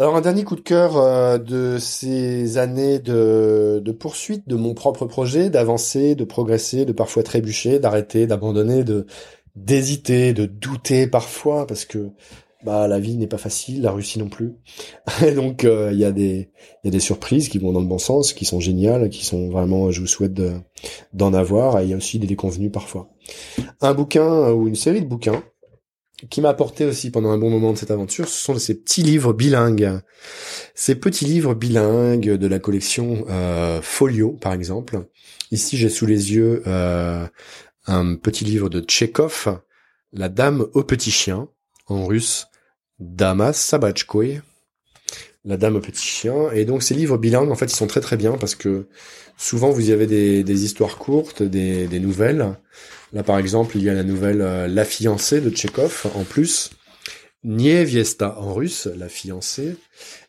Alors 0.00 0.14
un 0.14 0.20
dernier 0.20 0.44
coup 0.44 0.54
de 0.54 0.60
cœur 0.60 0.96
euh, 0.96 1.38
de 1.38 1.76
ces 1.80 2.56
années 2.56 3.00
de, 3.00 3.82
poursuite 3.98 4.48
de 4.48 4.54
mon 4.54 4.72
propre 4.72 5.06
projet, 5.06 5.50
d'avancer, 5.50 6.14
de 6.14 6.22
progresser, 6.22 6.84
de 6.84 6.92
parfois 6.92 7.24
trébucher, 7.24 7.80
d'arrêter, 7.80 8.28
d'abandonner, 8.28 8.84
de 8.84 9.06
d'hésiter, 9.56 10.32
de 10.34 10.46
douter 10.46 11.08
parfois 11.08 11.66
parce 11.66 11.84
que 11.84 12.10
bah 12.64 12.86
la 12.86 13.00
vie 13.00 13.16
n'est 13.16 13.26
pas 13.26 13.38
facile, 13.38 13.82
la 13.82 13.90
Russie 13.90 14.20
non 14.20 14.28
plus. 14.28 14.54
Et 15.26 15.32
donc 15.34 15.64
euh, 15.64 15.90
il 15.92 15.98
y 15.98 16.04
a 16.04 16.12
des 16.12 16.48
il 16.84 16.86
y 16.86 16.88
a 16.88 16.92
des 16.92 17.00
surprises 17.00 17.48
qui 17.48 17.58
vont 17.58 17.72
dans 17.72 17.80
le 17.80 17.86
bon 17.86 17.98
sens, 17.98 18.32
qui 18.32 18.44
sont 18.44 18.60
géniales, 18.60 19.10
qui 19.10 19.24
sont 19.24 19.48
vraiment 19.48 19.90
je 19.90 20.00
vous 20.00 20.06
souhaite 20.06 20.40
d'en 21.12 21.34
avoir. 21.34 21.80
Et 21.80 21.84
il 21.84 21.90
y 21.90 21.92
a 21.92 21.96
aussi 21.96 22.20
des 22.20 22.28
déconvenus 22.28 22.70
parfois. 22.70 23.08
Un 23.80 23.94
bouquin 23.94 24.50
ou 24.50 24.68
une 24.68 24.74
série 24.74 25.00
de 25.00 25.06
bouquins 25.06 25.42
qui 26.30 26.40
m'a 26.40 26.48
apporté 26.48 26.84
aussi 26.84 27.10
pendant 27.10 27.30
un 27.30 27.38
bon 27.38 27.50
moment 27.50 27.72
de 27.72 27.78
cette 27.78 27.90
aventure, 27.90 28.28
ce 28.28 28.40
sont 28.40 28.58
ces 28.58 28.74
petits 28.74 29.02
livres 29.02 29.32
bilingues. 29.32 30.00
Ces 30.74 30.96
petits 30.96 31.24
livres 31.24 31.54
bilingues 31.54 32.32
de 32.32 32.46
la 32.46 32.58
collection 32.58 33.24
euh, 33.28 33.80
Folio, 33.82 34.32
par 34.32 34.52
exemple. 34.52 35.06
Ici, 35.52 35.76
j'ai 35.76 35.88
sous 35.88 36.06
les 36.06 36.34
yeux 36.34 36.62
euh, 36.66 37.26
un 37.86 38.16
petit 38.16 38.44
livre 38.44 38.68
de 38.68 38.80
Tchekhov, 38.80 39.60
La 40.12 40.28
Dame 40.28 40.66
au 40.74 40.82
petit 40.82 41.12
chien, 41.12 41.48
en 41.86 42.06
russe, 42.06 42.48
Dama 42.98 43.52
Sabachkoy, 43.52 44.40
La 45.44 45.56
Dame 45.56 45.76
au 45.76 45.80
petit 45.80 46.04
chien. 46.04 46.50
Et 46.50 46.64
donc, 46.64 46.82
ces 46.82 46.94
livres 46.94 47.16
bilingues, 47.16 47.50
en 47.50 47.56
fait, 47.56 47.66
ils 47.66 47.76
sont 47.76 47.86
très 47.86 48.00
très 48.00 48.16
bien 48.16 48.32
parce 48.32 48.56
que 48.56 48.88
souvent, 49.38 49.70
vous 49.70 49.88
y 49.88 49.92
avez 49.92 50.06
des, 50.06 50.44
des 50.44 50.64
histoires 50.64 50.98
courtes, 50.98 51.42
des, 51.42 51.86
des 51.86 52.00
nouvelles, 52.00 52.54
Là, 53.12 53.22
par 53.22 53.38
exemple, 53.38 53.76
il 53.76 53.84
y 53.84 53.88
a 53.88 53.94
la 53.94 54.04
nouvelle 54.04 54.42
euh, 54.42 54.68
La 54.68 54.84
fiancée 54.84 55.40
de 55.40 55.50
Tchekhov 55.50 56.06
en 56.14 56.24
plus. 56.24 56.70
Nieviesta 57.44 58.38
en 58.38 58.52
russe, 58.52 58.88
la 58.96 59.08
fiancée. 59.08 59.76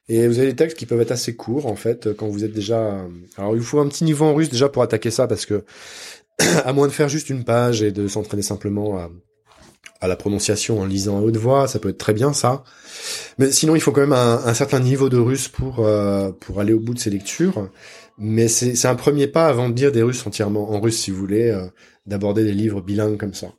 Et 0.07 0.27
vous 0.27 0.39
avez 0.39 0.47
des 0.47 0.55
textes 0.55 0.77
qui 0.77 0.85
peuvent 0.85 1.01
être 1.01 1.11
assez 1.11 1.35
courts, 1.35 1.65
en 1.65 1.75
fait, 1.75 2.13
quand 2.13 2.27
vous 2.27 2.43
êtes 2.43 2.53
déjà... 2.53 2.79
Euh, 2.79 3.07
alors, 3.37 3.55
il 3.55 3.61
faut 3.61 3.79
un 3.79 3.87
petit 3.87 4.03
niveau 4.03 4.25
en 4.25 4.33
russe 4.33 4.49
déjà 4.49 4.69
pour 4.69 4.81
attaquer 4.81 5.11
ça, 5.11 5.27
parce 5.27 5.45
que, 5.45 5.65
à 6.63 6.71
moins 6.73 6.87
de 6.87 6.93
faire 6.93 7.09
juste 7.09 7.29
une 7.29 7.43
page 7.43 7.81
et 7.81 7.91
de 7.91 8.07
s'entraîner 8.07 8.43
simplement 8.43 8.97
à, 8.97 9.09
à, 10.01 10.07
la 10.07 10.15
prononciation 10.15 10.79
en 10.79 10.85
lisant 10.85 11.17
à 11.17 11.21
haute 11.21 11.37
voix, 11.37 11.67
ça 11.67 11.79
peut 11.79 11.89
être 11.89 11.97
très 11.97 12.13
bien, 12.13 12.31
ça. 12.31 12.63
Mais 13.37 13.51
sinon, 13.51 13.75
il 13.75 13.81
faut 13.81 13.91
quand 13.91 14.01
même 14.01 14.13
un, 14.13 14.41
un 14.45 14.53
certain 14.53 14.79
niveau 14.79 15.09
de 15.09 15.17
russe 15.17 15.47
pour, 15.47 15.85
euh, 15.85 16.31
pour 16.31 16.59
aller 16.59 16.73
au 16.73 16.79
bout 16.79 16.93
de 16.93 16.99
ces 16.99 17.09
lectures. 17.09 17.69
Mais 18.19 18.47
c'est 18.47 18.85
un 18.85 18.95
premier 18.95 19.27
pas 19.27 19.47
avant 19.47 19.69
de 19.69 19.73
dire 19.73 19.91
des 19.91 20.03
Russes 20.03 20.25
entièrement 20.27 20.71
en 20.71 20.81
russe, 20.81 20.99
si 20.99 21.11
vous 21.11 21.17
voulez 21.17 21.57
d'aborder 22.05 22.43
des 22.43 22.51
livres 22.51 22.81
bilingues 22.81 23.17
comme 23.17 23.33
ça. 23.33 23.53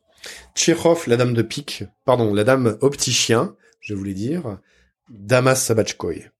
Tchekhov, 0.55 1.05
La 1.07 1.17
Dame 1.17 1.33
de 1.33 1.43
Pique, 1.43 1.85
pardon, 2.05 2.35
La 2.35 2.45
Dame 2.45 2.77
au 2.81 2.91
petit 2.91 3.13
chien, 3.13 3.55
je 3.81 3.95
les 3.95 4.15
dire. 4.15 4.59
Damas 5.09 5.63
Sabachkoy. 5.63 6.31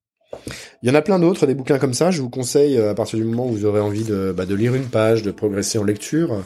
Il 0.81 0.89
y 0.89 0.91
en 0.91 0.95
a 0.95 1.01
plein 1.01 1.19
d'autres, 1.19 1.45
des 1.45 1.55
bouquins 1.55 1.79
comme 1.79 1.93
ça. 1.93 2.11
Je 2.11 2.21
vous 2.21 2.29
conseille, 2.29 2.77
à 2.77 2.93
partir 2.93 3.19
du 3.19 3.25
moment 3.25 3.47
où 3.47 3.51
vous 3.51 3.65
aurez 3.65 3.81
envie 3.81 4.03
de, 4.03 4.33
bah, 4.35 4.45
de 4.45 4.55
lire 4.55 4.75
une 4.75 4.87
page, 4.87 5.23
de 5.23 5.31
progresser 5.31 5.77
en 5.77 5.83
lecture, 5.83 6.43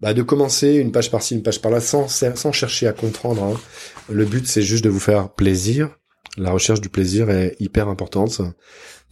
bah, 0.00 0.14
de 0.14 0.22
commencer 0.22 0.74
une 0.74 0.92
page 0.92 1.10
par-ci, 1.10 1.34
une 1.34 1.42
page 1.42 1.60
par-là, 1.60 1.80
sans, 1.80 2.08
sans 2.08 2.52
chercher 2.52 2.86
à 2.86 2.92
comprendre. 2.92 3.42
Hein. 3.42 3.60
Le 4.08 4.24
but, 4.24 4.46
c'est 4.46 4.62
juste 4.62 4.84
de 4.84 4.90
vous 4.90 5.00
faire 5.00 5.30
plaisir. 5.30 5.98
La 6.36 6.50
recherche 6.50 6.80
du 6.80 6.88
plaisir 6.88 7.30
est 7.30 7.56
hyper 7.60 7.88
importante. 7.88 8.40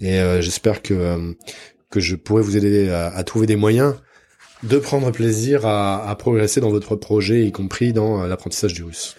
Et 0.00 0.20
euh, 0.20 0.40
j'espère 0.40 0.82
que, 0.82 0.94
euh, 0.94 1.32
que 1.92 2.00
je 2.00 2.16
pourrai 2.16 2.42
vous 2.42 2.56
aider 2.56 2.90
à, 2.90 3.22
trouver 3.22 3.46
des 3.46 3.54
moyens 3.54 3.94
de 4.64 4.78
prendre 4.78 5.10
plaisir 5.12 5.66
à, 5.66 6.16
progresser 6.18 6.60
dans 6.60 6.70
votre 6.70 6.96
projet, 6.96 7.46
y 7.46 7.52
compris 7.52 7.92
dans 7.92 8.22
euh, 8.22 8.26
l'apprentissage 8.26 8.74
du 8.74 8.82
russe. 8.82 9.16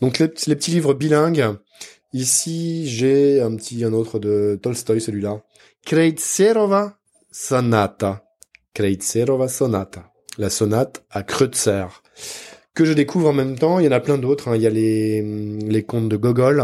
Donc 0.00 0.18
les, 0.18 0.28
petits 0.28 0.70
livres 0.70 0.94
bilingues. 0.94 1.56
Ici, 2.12 2.88
j'ai 2.88 3.40
un 3.40 3.54
petit, 3.56 3.84
un 3.84 3.92
autre 3.92 4.18
de 4.18 4.58
Tolstoy, 4.62 5.00
celui-là. 5.00 5.42
Kreutserova 5.84 6.98
Sonata. 7.30 8.24
Kreutserova 8.72 9.48
Sonata 9.48 10.14
la 10.38 10.50
sonate 10.50 11.04
à 11.10 11.22
Kreutzer, 11.22 11.86
que 12.74 12.84
je 12.84 12.92
découvre 12.92 13.28
en 13.28 13.32
même 13.32 13.58
temps. 13.58 13.78
Il 13.78 13.84
y 13.84 13.88
en 13.88 13.92
a 13.92 14.00
plein 14.00 14.18
d'autres. 14.18 14.48
Hein. 14.48 14.56
Il 14.56 14.62
y 14.62 14.66
a 14.66 14.70
les, 14.70 15.22
les 15.22 15.82
contes 15.82 16.08
de 16.08 16.16
Gogol, 16.16 16.62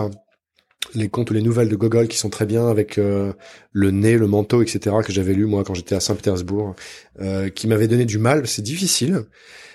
les 0.95 1.09
contes 1.09 1.31
ou 1.31 1.35
les 1.35 1.43
nouvelles 1.43 1.69
de 1.69 1.77
Gogol 1.77 2.09
qui 2.09 2.17
sont 2.17 2.31
très 2.31 2.47
bien 2.47 2.69
avec 2.69 2.99
euh, 2.99 3.33
le 3.73 3.91
nez, 3.91 4.17
le 4.17 4.27
manteau, 4.27 4.63
etc. 4.63 4.97
que 5.05 5.13
j'avais 5.13 5.35
lu 5.35 5.47
moi 5.47 5.65
quand 5.65 5.75
j'étais 5.75 5.95
à 5.95 6.01
Saint-Pétersbourg, 6.01 6.75
euh, 7.21 7.49
qui 7.49 7.67
m'avait 7.69 7.89
donné 7.89 8.05
du 8.05 8.19
mal. 8.19 8.47
C'est 8.47 8.63
difficile. 8.63 9.25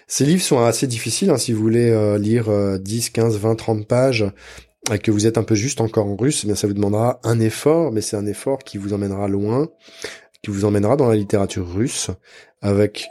Ces 0.07 0.25
livres 0.25 0.41
sont 0.41 0.59
assez 0.59 0.87
difficiles 0.87 1.29
hein, 1.29 1.37
si 1.37 1.53
vous 1.53 1.61
voulez 1.61 1.89
euh, 1.89 2.17
lire 2.17 2.49
10, 2.79 3.09
15, 3.09 3.37
20, 3.37 3.55
30 3.55 3.87
pages 3.87 4.25
et 4.93 4.99
que 4.99 5.09
vous 5.09 5.25
êtes 5.25 5.37
un 5.37 5.43
peu 5.43 5.55
juste 5.55 5.81
encore 5.81 6.05
en 6.05 6.15
russe, 6.15 6.41
eh 6.43 6.47
bien 6.47 6.55
ça 6.55 6.67
vous 6.67 6.73
demandera 6.73 7.19
un 7.23 7.39
effort, 7.39 7.91
mais 7.91 8.01
c'est 8.01 8.17
un 8.17 8.27
effort 8.27 8.59
qui 8.59 8.77
vous 8.77 8.93
emmènera 8.93 9.27
loin, 9.27 9.67
qui 10.43 10.51
vous 10.51 10.63
emmènera 10.65 10.95
dans 10.95 11.07
la 11.07 11.15
littérature 11.15 11.67
russe 11.67 12.11
avec 12.61 13.07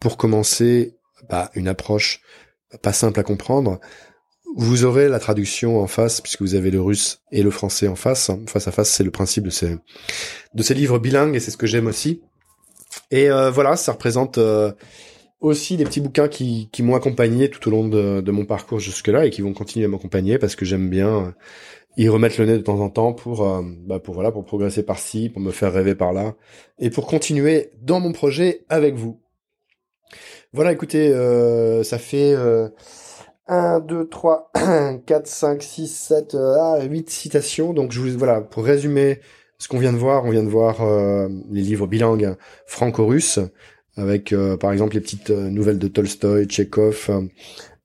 pour 0.00 0.18
commencer 0.18 0.96
bah, 1.30 1.50
une 1.54 1.68
approche 1.68 2.20
pas 2.82 2.92
simple 2.92 3.20
à 3.20 3.22
comprendre. 3.22 3.80
Vous 4.56 4.84
aurez 4.84 5.08
la 5.08 5.18
traduction 5.18 5.80
en 5.80 5.88
face, 5.88 6.20
puisque 6.20 6.42
vous 6.42 6.54
avez 6.54 6.70
le 6.70 6.80
russe 6.80 7.22
et 7.32 7.42
le 7.42 7.50
français 7.50 7.88
en 7.88 7.96
face. 7.96 8.30
Face 8.46 8.68
à 8.68 8.70
face, 8.70 8.88
c'est 8.88 9.02
le 9.02 9.10
principe 9.10 9.44
de 9.44 9.50
ces, 9.50 9.76
de 10.54 10.62
ces 10.62 10.74
livres 10.74 11.00
bilingues, 11.00 11.34
et 11.34 11.40
c'est 11.40 11.50
ce 11.50 11.56
que 11.56 11.66
j'aime 11.66 11.88
aussi. 11.88 12.22
Et 13.10 13.30
euh, 13.30 13.50
voilà, 13.50 13.74
ça 13.74 13.92
représente 13.92 14.38
euh, 14.38 14.70
aussi 15.40 15.76
des 15.76 15.84
petits 15.84 16.00
bouquins 16.00 16.28
qui, 16.28 16.68
qui 16.70 16.84
m'ont 16.84 16.94
accompagné 16.94 17.50
tout 17.50 17.66
au 17.66 17.70
long 17.72 17.88
de, 17.88 18.30
mon 18.30 18.44
parcours 18.44 18.78
jusque-là, 18.78 19.26
et 19.26 19.30
qui 19.30 19.42
vont 19.42 19.52
continuer 19.52 19.86
à 19.86 19.88
m'accompagner, 19.88 20.38
parce 20.38 20.54
que 20.54 20.64
j'aime 20.64 20.88
bien 20.88 21.08
euh, 21.08 21.30
y 21.96 22.08
remettre 22.08 22.40
le 22.40 22.46
nez 22.46 22.56
de 22.56 22.62
temps 22.62 22.78
en 22.78 22.90
temps 22.90 23.12
pour, 23.12 23.44
bah 23.86 23.98
pour 23.98 24.14
voilà, 24.14 24.30
pour 24.30 24.44
progresser 24.44 24.84
par-ci, 24.84 25.30
pour 25.30 25.42
me 25.42 25.50
faire 25.50 25.72
rêver 25.72 25.96
par-là, 25.96 26.34
et 26.78 26.90
pour 26.90 27.06
continuer 27.06 27.70
dans 27.82 27.98
mon 27.98 28.12
projet 28.12 28.64
avec 28.68 28.94
vous. 28.94 29.20
Voilà, 30.52 30.70
écoutez, 30.70 31.12
ça 31.84 31.98
fait 31.98 32.36
1, 33.46 33.80
2, 33.80 34.08
3, 34.08 34.50
4, 35.06 35.26
5, 35.26 35.62
6, 35.62 35.86
7, 35.88 36.34
euh, 36.34 36.82
8 36.84 37.10
citations. 37.10 37.72
Donc, 37.72 37.92
je 37.92 38.00
vous, 38.00 38.18
voilà, 38.18 38.40
pour 38.40 38.64
résumer 38.64 39.20
ce 39.58 39.68
qu'on 39.68 39.78
vient 39.78 39.92
de 39.92 39.98
voir, 39.98 40.24
on 40.24 40.30
vient 40.30 40.42
de 40.42 40.48
voir 40.48 40.82
euh, 40.82 41.28
les 41.50 41.62
livres 41.62 41.86
bilingues 41.86 42.36
franco-russes, 42.66 43.38
avec 43.96 44.32
euh, 44.32 44.56
par 44.56 44.72
exemple 44.72 44.94
les 44.94 45.00
petites 45.00 45.30
euh, 45.30 45.48
nouvelles 45.48 45.78
de 45.78 45.88
Tolstoï, 45.88 46.46
Tchekhov, 46.46 47.10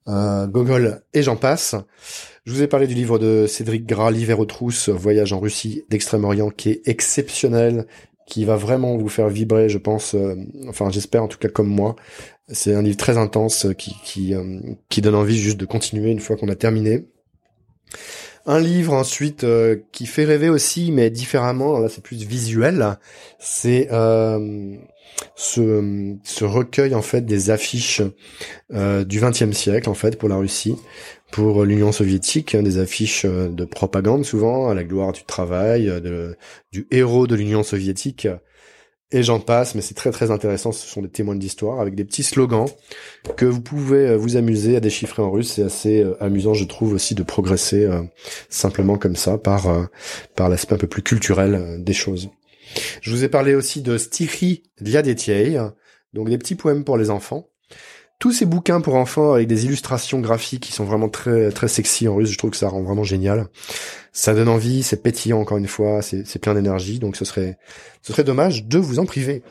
Gogol 0.07 1.03
et 1.13 1.21
j'en 1.21 1.35
passe. 1.35 1.75
Je 2.45 2.51
vous 2.51 2.63
ai 2.63 2.67
parlé 2.67 2.87
du 2.87 2.95
livre 2.95 3.19
de 3.19 3.45
Cédric 3.47 3.85
Gras, 3.85 4.09
L'hiver 4.09 4.39
aux 4.39 4.45
trousses, 4.45 4.89
Voyage 4.89 5.33
en 5.33 5.39
Russie 5.39 5.85
d'Extrême-Orient, 5.89 6.49
qui 6.49 6.71
est 6.71 6.87
exceptionnel, 6.87 7.85
qui 8.29 8.45
va 8.45 8.55
vraiment 8.55 8.97
vous 8.97 9.09
faire 9.09 9.27
vibrer, 9.27 9.67
je 9.69 9.77
pense, 9.77 10.15
enfin 10.67 10.89
j'espère 10.89 11.23
en 11.23 11.27
tout 11.27 11.37
cas 11.37 11.49
comme 11.49 11.67
moi, 11.67 11.95
c'est 12.47 12.73
un 12.73 12.81
livre 12.81 12.97
très 12.97 13.17
intense 13.17 13.67
qui 13.77 13.95
qui, 14.03 14.33
euh, 14.33 14.59
qui 14.89 15.01
donne 15.01 15.15
envie 15.15 15.37
juste 15.37 15.57
de 15.57 15.65
continuer 15.65 16.11
une 16.11 16.19
fois 16.19 16.35
qu'on 16.37 16.49
a 16.49 16.55
terminé. 16.55 17.05
Un 18.45 18.59
livre 18.59 18.93
ensuite 18.93 19.43
euh, 19.43 19.77
qui 19.91 20.05
fait 20.05 20.25
rêver 20.25 20.49
aussi, 20.49 20.91
mais 20.91 21.09
différemment. 21.09 21.77
Là, 21.77 21.89
c'est 21.89 22.03
plus 22.03 22.23
visuel. 22.23 22.97
C'est 23.37 23.89
euh, 23.91 24.75
ce, 25.35 26.15
ce 26.23 26.45
recueil 26.45 26.95
en 26.95 27.01
fait 27.01 27.21
des 27.21 27.49
affiches 27.49 28.01
euh, 28.73 29.03
du 29.03 29.19
XXe 29.19 29.51
siècle 29.51 29.89
en 29.89 29.93
fait 29.93 30.17
pour 30.17 30.29
la 30.29 30.37
Russie, 30.37 30.75
pour 31.31 31.63
l'Union 31.63 31.91
soviétique, 31.91 32.55
hein, 32.55 32.63
des 32.63 32.79
affiches 32.79 33.25
de 33.25 33.65
propagande 33.65 34.25
souvent 34.25 34.69
à 34.69 34.73
la 34.73 34.83
gloire 34.83 35.11
du 35.11 35.23
travail, 35.23 35.85
de, 35.85 36.35
du 36.71 36.87
héros 36.91 37.27
de 37.27 37.35
l'Union 37.35 37.63
soviétique 37.63 38.27
et 39.11 39.23
j'en 39.23 39.39
passe, 39.39 39.73
mais 39.73 39.81
c'est 39.81 39.95
très 39.95 40.11
très 40.11 40.29
intéressant, 40.29 40.71
ce 40.71 40.85
sont 40.85 41.01
des 41.01 41.09
témoins 41.09 41.35
d'histoire 41.35 41.79
avec 41.79 41.95
des 41.95 42.05
petits 42.05 42.21
slogans 42.21 42.67
que 43.37 43.45
vous 43.45 43.61
pouvez 43.61 44.09
euh, 44.09 44.17
vous 44.17 44.37
amuser 44.37 44.75
à 44.75 44.79
déchiffrer 44.79 45.23
en 45.23 45.31
russe, 45.31 45.53
c'est 45.53 45.63
assez 45.63 46.03
euh, 46.03 46.21
amusant 46.23 46.53
je 46.53 46.65
trouve 46.65 46.93
aussi 46.93 47.15
de 47.15 47.23
progresser 47.23 47.85
euh, 47.85 48.03
simplement 48.49 48.97
comme 48.97 49.15
ça 49.15 49.39
par 49.39 49.89
par 50.35 50.49
l'aspect 50.49 50.75
un 50.75 50.77
peu 50.77 50.87
plus 50.87 51.01
culturel 51.01 51.83
des 51.83 51.93
choses. 51.93 52.29
Je 53.01 53.09
vous 53.09 53.23
ai 53.23 53.29
parlé 53.29 53.55
aussi 53.55 53.81
de 53.81 53.97
Stichi 53.97 54.63
Liadetiei, 54.79 55.57
donc 56.13 56.29
des 56.29 56.37
petits 56.37 56.55
poèmes 56.55 56.83
pour 56.83 56.97
les 56.97 57.09
enfants 57.09 57.48
tous 58.19 58.33
ces 58.33 58.45
bouquins 58.45 58.81
pour 58.81 58.95
enfants 58.95 59.33
avec 59.33 59.47
des 59.47 59.65
illustrations 59.65 60.19
graphiques 60.19 60.63
qui 60.63 60.73
sont 60.73 60.83
vraiment 60.83 61.07
très 61.07 61.51
très 61.51 61.69
sexy 61.69 62.07
en 62.07 62.15
russe, 62.15 62.29
je 62.29 62.37
trouve 62.37 62.51
que 62.51 62.57
ça 62.57 62.67
rend 62.67 62.83
vraiment 62.83 63.05
génial. 63.05 63.47
Ça 64.11 64.33
donne 64.33 64.49
envie, 64.49 64.83
c'est 64.83 65.01
pétillant 65.01 65.39
encore 65.39 65.57
une 65.57 65.67
fois, 65.67 66.01
c'est 66.01 66.39
plein 66.39 66.53
d'énergie, 66.53 66.99
donc 66.99 67.15
ce 67.15 67.23
serait 67.23 67.57
ce 68.01 68.11
serait 68.11 68.25
dommage 68.25 68.65
de 68.65 68.77
vous 68.77 68.99
en 68.99 69.05
priver. 69.05 69.41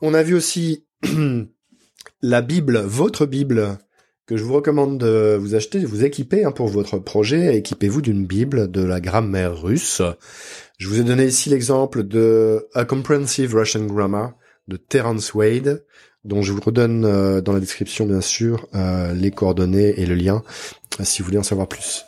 On 0.00 0.14
a 0.14 0.22
vu 0.22 0.34
aussi 0.34 0.86
la 2.22 2.42
Bible, 2.42 2.78
votre 2.78 3.26
Bible, 3.26 3.76
que 4.26 4.36
je 4.36 4.44
vous 4.44 4.54
recommande 4.54 4.98
de 4.98 5.36
vous 5.40 5.56
acheter, 5.56 5.80
de 5.80 5.86
vous 5.86 6.04
équiper 6.04 6.44
hein, 6.44 6.52
pour 6.52 6.68
votre 6.68 6.98
projet. 6.98 7.56
Équipez-vous 7.56 8.02
d'une 8.02 8.24
Bible 8.24 8.70
de 8.70 8.84
la 8.84 9.00
grammaire 9.00 9.60
russe. 9.60 10.00
Je 10.78 10.88
vous 10.88 11.00
ai 11.00 11.04
donné 11.04 11.26
ici 11.26 11.50
l'exemple 11.50 12.04
de 12.04 12.68
A 12.74 12.84
Comprehensive 12.84 13.56
Russian 13.56 13.86
Grammar 13.86 14.32
de 14.72 14.78
Terence 14.78 15.34
Wade 15.34 15.84
dont 16.24 16.42
je 16.42 16.52
vous 16.52 16.60
redonne 16.60 17.04
euh, 17.04 17.40
dans 17.40 17.52
la 17.52 17.60
description 17.60 18.06
bien 18.06 18.20
sûr 18.20 18.68
euh, 18.74 19.12
les 19.12 19.30
coordonnées 19.30 20.00
et 20.00 20.06
le 20.06 20.14
lien 20.14 20.42
euh, 21.00 21.04
si 21.04 21.20
vous 21.20 21.26
voulez 21.26 21.38
en 21.38 21.42
savoir 21.42 21.68
plus. 21.68 22.04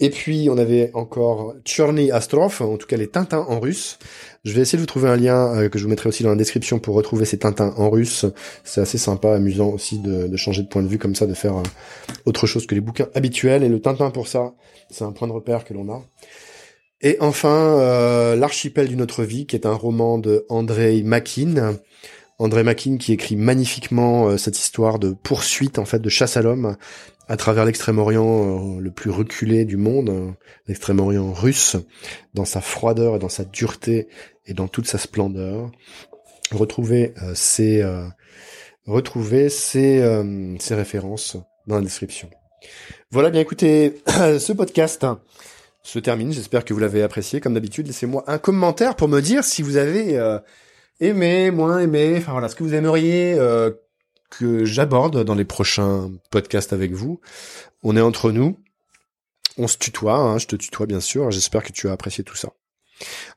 Et 0.00 0.10
puis 0.10 0.48
on 0.50 0.58
avait 0.58 0.90
encore 0.94 1.54
Tchorny 1.64 2.10
Astrov, 2.10 2.62
en 2.62 2.76
tout 2.76 2.86
cas 2.86 2.96
les 2.96 3.08
Tintins 3.08 3.44
en 3.48 3.60
russe. 3.60 3.98
Je 4.44 4.52
vais 4.52 4.62
essayer 4.62 4.76
de 4.76 4.82
vous 4.82 4.86
trouver 4.86 5.08
un 5.08 5.16
lien 5.16 5.68
que 5.68 5.78
je 5.78 5.84
vous 5.84 5.90
mettrai 5.90 6.08
aussi 6.08 6.24
dans 6.24 6.30
la 6.30 6.36
description 6.36 6.80
pour 6.80 6.96
retrouver 6.96 7.24
ces 7.24 7.38
Tintins 7.38 7.72
en 7.76 7.88
russe. 7.88 8.26
C'est 8.64 8.80
assez 8.80 8.98
sympa, 8.98 9.32
amusant 9.32 9.68
aussi 9.68 10.00
de, 10.00 10.26
de, 10.26 10.36
changer 10.36 10.62
de 10.62 10.68
point 10.68 10.82
de 10.82 10.88
vue 10.88 10.98
comme 10.98 11.14
ça, 11.14 11.26
de 11.26 11.34
faire 11.34 11.54
autre 12.24 12.48
chose 12.48 12.66
que 12.66 12.74
les 12.74 12.80
bouquins 12.80 13.06
habituels. 13.14 13.62
Et 13.62 13.68
le 13.68 13.80
Tintin 13.80 14.10
pour 14.10 14.26
ça, 14.26 14.54
c'est 14.90 15.04
un 15.04 15.12
point 15.12 15.28
de 15.28 15.32
repère 15.32 15.64
que 15.64 15.72
l'on 15.72 15.88
a. 15.92 16.02
Et 17.02 17.16
enfin, 17.20 18.34
L'archipel 18.36 18.88
d'une 18.88 19.02
autre 19.02 19.24
vie, 19.24 19.46
qui 19.46 19.56
est 19.56 19.66
un 19.66 19.74
roman 19.74 20.18
de 20.18 20.46
Andrei 20.48 21.02
Makin, 21.02 21.76
André 22.42 22.64
Makin 22.64 22.96
qui 22.96 23.12
écrit 23.12 23.36
magnifiquement 23.36 24.28
euh, 24.28 24.36
cette 24.36 24.58
histoire 24.58 24.98
de 24.98 25.12
poursuite 25.12 25.78
en 25.78 25.84
fait 25.84 26.00
de 26.00 26.08
chasse 26.08 26.36
à 26.36 26.42
l'homme 26.42 26.76
à 27.28 27.36
travers 27.36 27.64
l'extrême-orient 27.64 28.76
euh, 28.76 28.80
le 28.80 28.90
plus 28.90 29.10
reculé 29.10 29.64
du 29.64 29.76
monde, 29.76 30.10
hein, 30.10 30.36
l'extrême-orient 30.66 31.32
russe, 31.32 31.76
dans 32.34 32.44
sa 32.44 32.60
froideur 32.60 33.14
et 33.14 33.18
dans 33.20 33.28
sa 33.28 33.44
dureté 33.44 34.08
et 34.44 34.54
dans 34.54 34.66
toute 34.66 34.88
sa 34.88 34.98
splendeur. 34.98 35.70
Retrouver 36.50 37.14
euh, 37.22 37.32
ces 37.34 37.84
retrouver 38.84 39.48
ces, 39.48 40.02
ces 40.58 40.74
références 40.74 41.36
dans 41.68 41.76
la 41.76 41.82
description. 41.82 42.28
Voilà, 43.12 43.30
bien 43.30 43.40
écoutez, 43.40 44.02
ce 44.08 44.52
podcast 44.52 45.06
se 45.82 45.98
termine. 45.98 46.32
J'espère 46.32 46.64
que 46.64 46.74
vous 46.74 46.80
l'avez 46.80 47.02
apprécié. 47.02 47.40
Comme 47.40 47.54
d'habitude, 47.54 47.86
laissez-moi 47.86 48.24
un 48.26 48.38
commentaire 48.38 48.96
pour 48.96 49.08
me 49.08 49.20
dire 49.20 49.44
si 49.44 49.62
vous 49.62 49.76
avez 49.76 50.18
Aimer, 51.02 51.50
moins 51.50 51.80
aimer, 51.80 52.14
enfin 52.18 52.30
voilà, 52.30 52.48
ce 52.48 52.54
que 52.54 52.62
vous 52.62 52.74
aimeriez 52.74 53.34
euh, 53.36 53.72
que 54.30 54.64
j'aborde 54.64 55.24
dans 55.24 55.34
les 55.34 55.44
prochains 55.44 56.12
podcasts 56.30 56.72
avec 56.72 56.92
vous. 56.92 57.20
On 57.82 57.96
est 57.96 58.00
entre 58.00 58.30
nous, 58.30 58.60
on 59.58 59.66
se 59.66 59.78
tutoie, 59.78 60.14
hein, 60.14 60.38
je 60.38 60.46
te 60.46 60.54
tutoie 60.54 60.86
bien 60.86 61.00
sûr, 61.00 61.28
j'espère 61.32 61.64
que 61.64 61.72
tu 61.72 61.88
as 61.88 61.92
apprécié 61.92 62.22
tout 62.22 62.36
ça. 62.36 62.50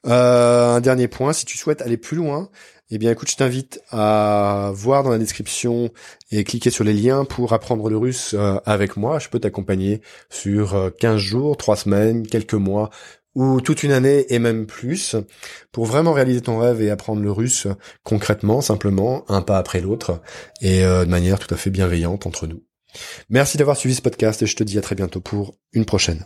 Euh, 0.05 0.75
un 0.75 0.79
dernier 0.79 1.07
point, 1.07 1.33
si 1.33 1.45
tu 1.45 1.57
souhaites 1.57 1.81
aller 1.81 1.97
plus 1.97 2.17
loin, 2.17 2.51
eh 2.91 2.97
bien 2.97 3.11
écoute, 3.11 3.29
je 3.29 3.35
t'invite 3.35 3.81
à 3.91 4.71
voir 4.73 5.03
dans 5.03 5.09
la 5.09 5.17
description 5.17 5.89
et 6.31 6.43
cliquer 6.43 6.69
sur 6.69 6.83
les 6.83 6.93
liens 6.93 7.25
pour 7.25 7.53
apprendre 7.53 7.89
le 7.89 7.97
russe 7.97 8.35
euh, 8.37 8.59
avec 8.65 8.97
moi. 8.97 9.19
Je 9.19 9.29
peux 9.29 9.39
t'accompagner 9.39 10.01
sur 10.29 10.91
15 10.99 11.17
jours, 11.17 11.57
3 11.57 11.75
semaines, 11.75 12.27
quelques 12.27 12.53
mois, 12.53 12.91
ou 13.35 13.61
toute 13.61 13.83
une 13.83 13.91
année 13.91 14.25
et 14.29 14.39
même 14.39 14.65
plus 14.65 15.15
pour 15.71 15.85
vraiment 15.85 16.13
réaliser 16.13 16.41
ton 16.41 16.57
rêve 16.57 16.81
et 16.81 16.89
apprendre 16.89 17.21
le 17.21 17.31
russe 17.31 17.67
concrètement, 18.03 18.61
simplement, 18.61 19.25
un 19.29 19.41
pas 19.41 19.57
après 19.57 19.81
l'autre 19.81 20.21
et 20.61 20.83
euh, 20.85 21.05
de 21.05 21.09
manière 21.09 21.37
tout 21.37 21.53
à 21.53 21.57
fait 21.57 21.69
bienveillante 21.69 22.25
entre 22.25 22.47
nous. 22.47 22.63
Merci 23.29 23.57
d'avoir 23.57 23.75
suivi 23.75 23.93
ce 23.93 24.01
podcast 24.01 24.41
et 24.41 24.47
je 24.47 24.55
te 24.55 24.63
dis 24.63 24.77
à 24.77 24.81
très 24.81 24.95
bientôt 24.95 25.19
pour 25.19 25.55
une 25.73 25.85
prochaine. 25.85 26.25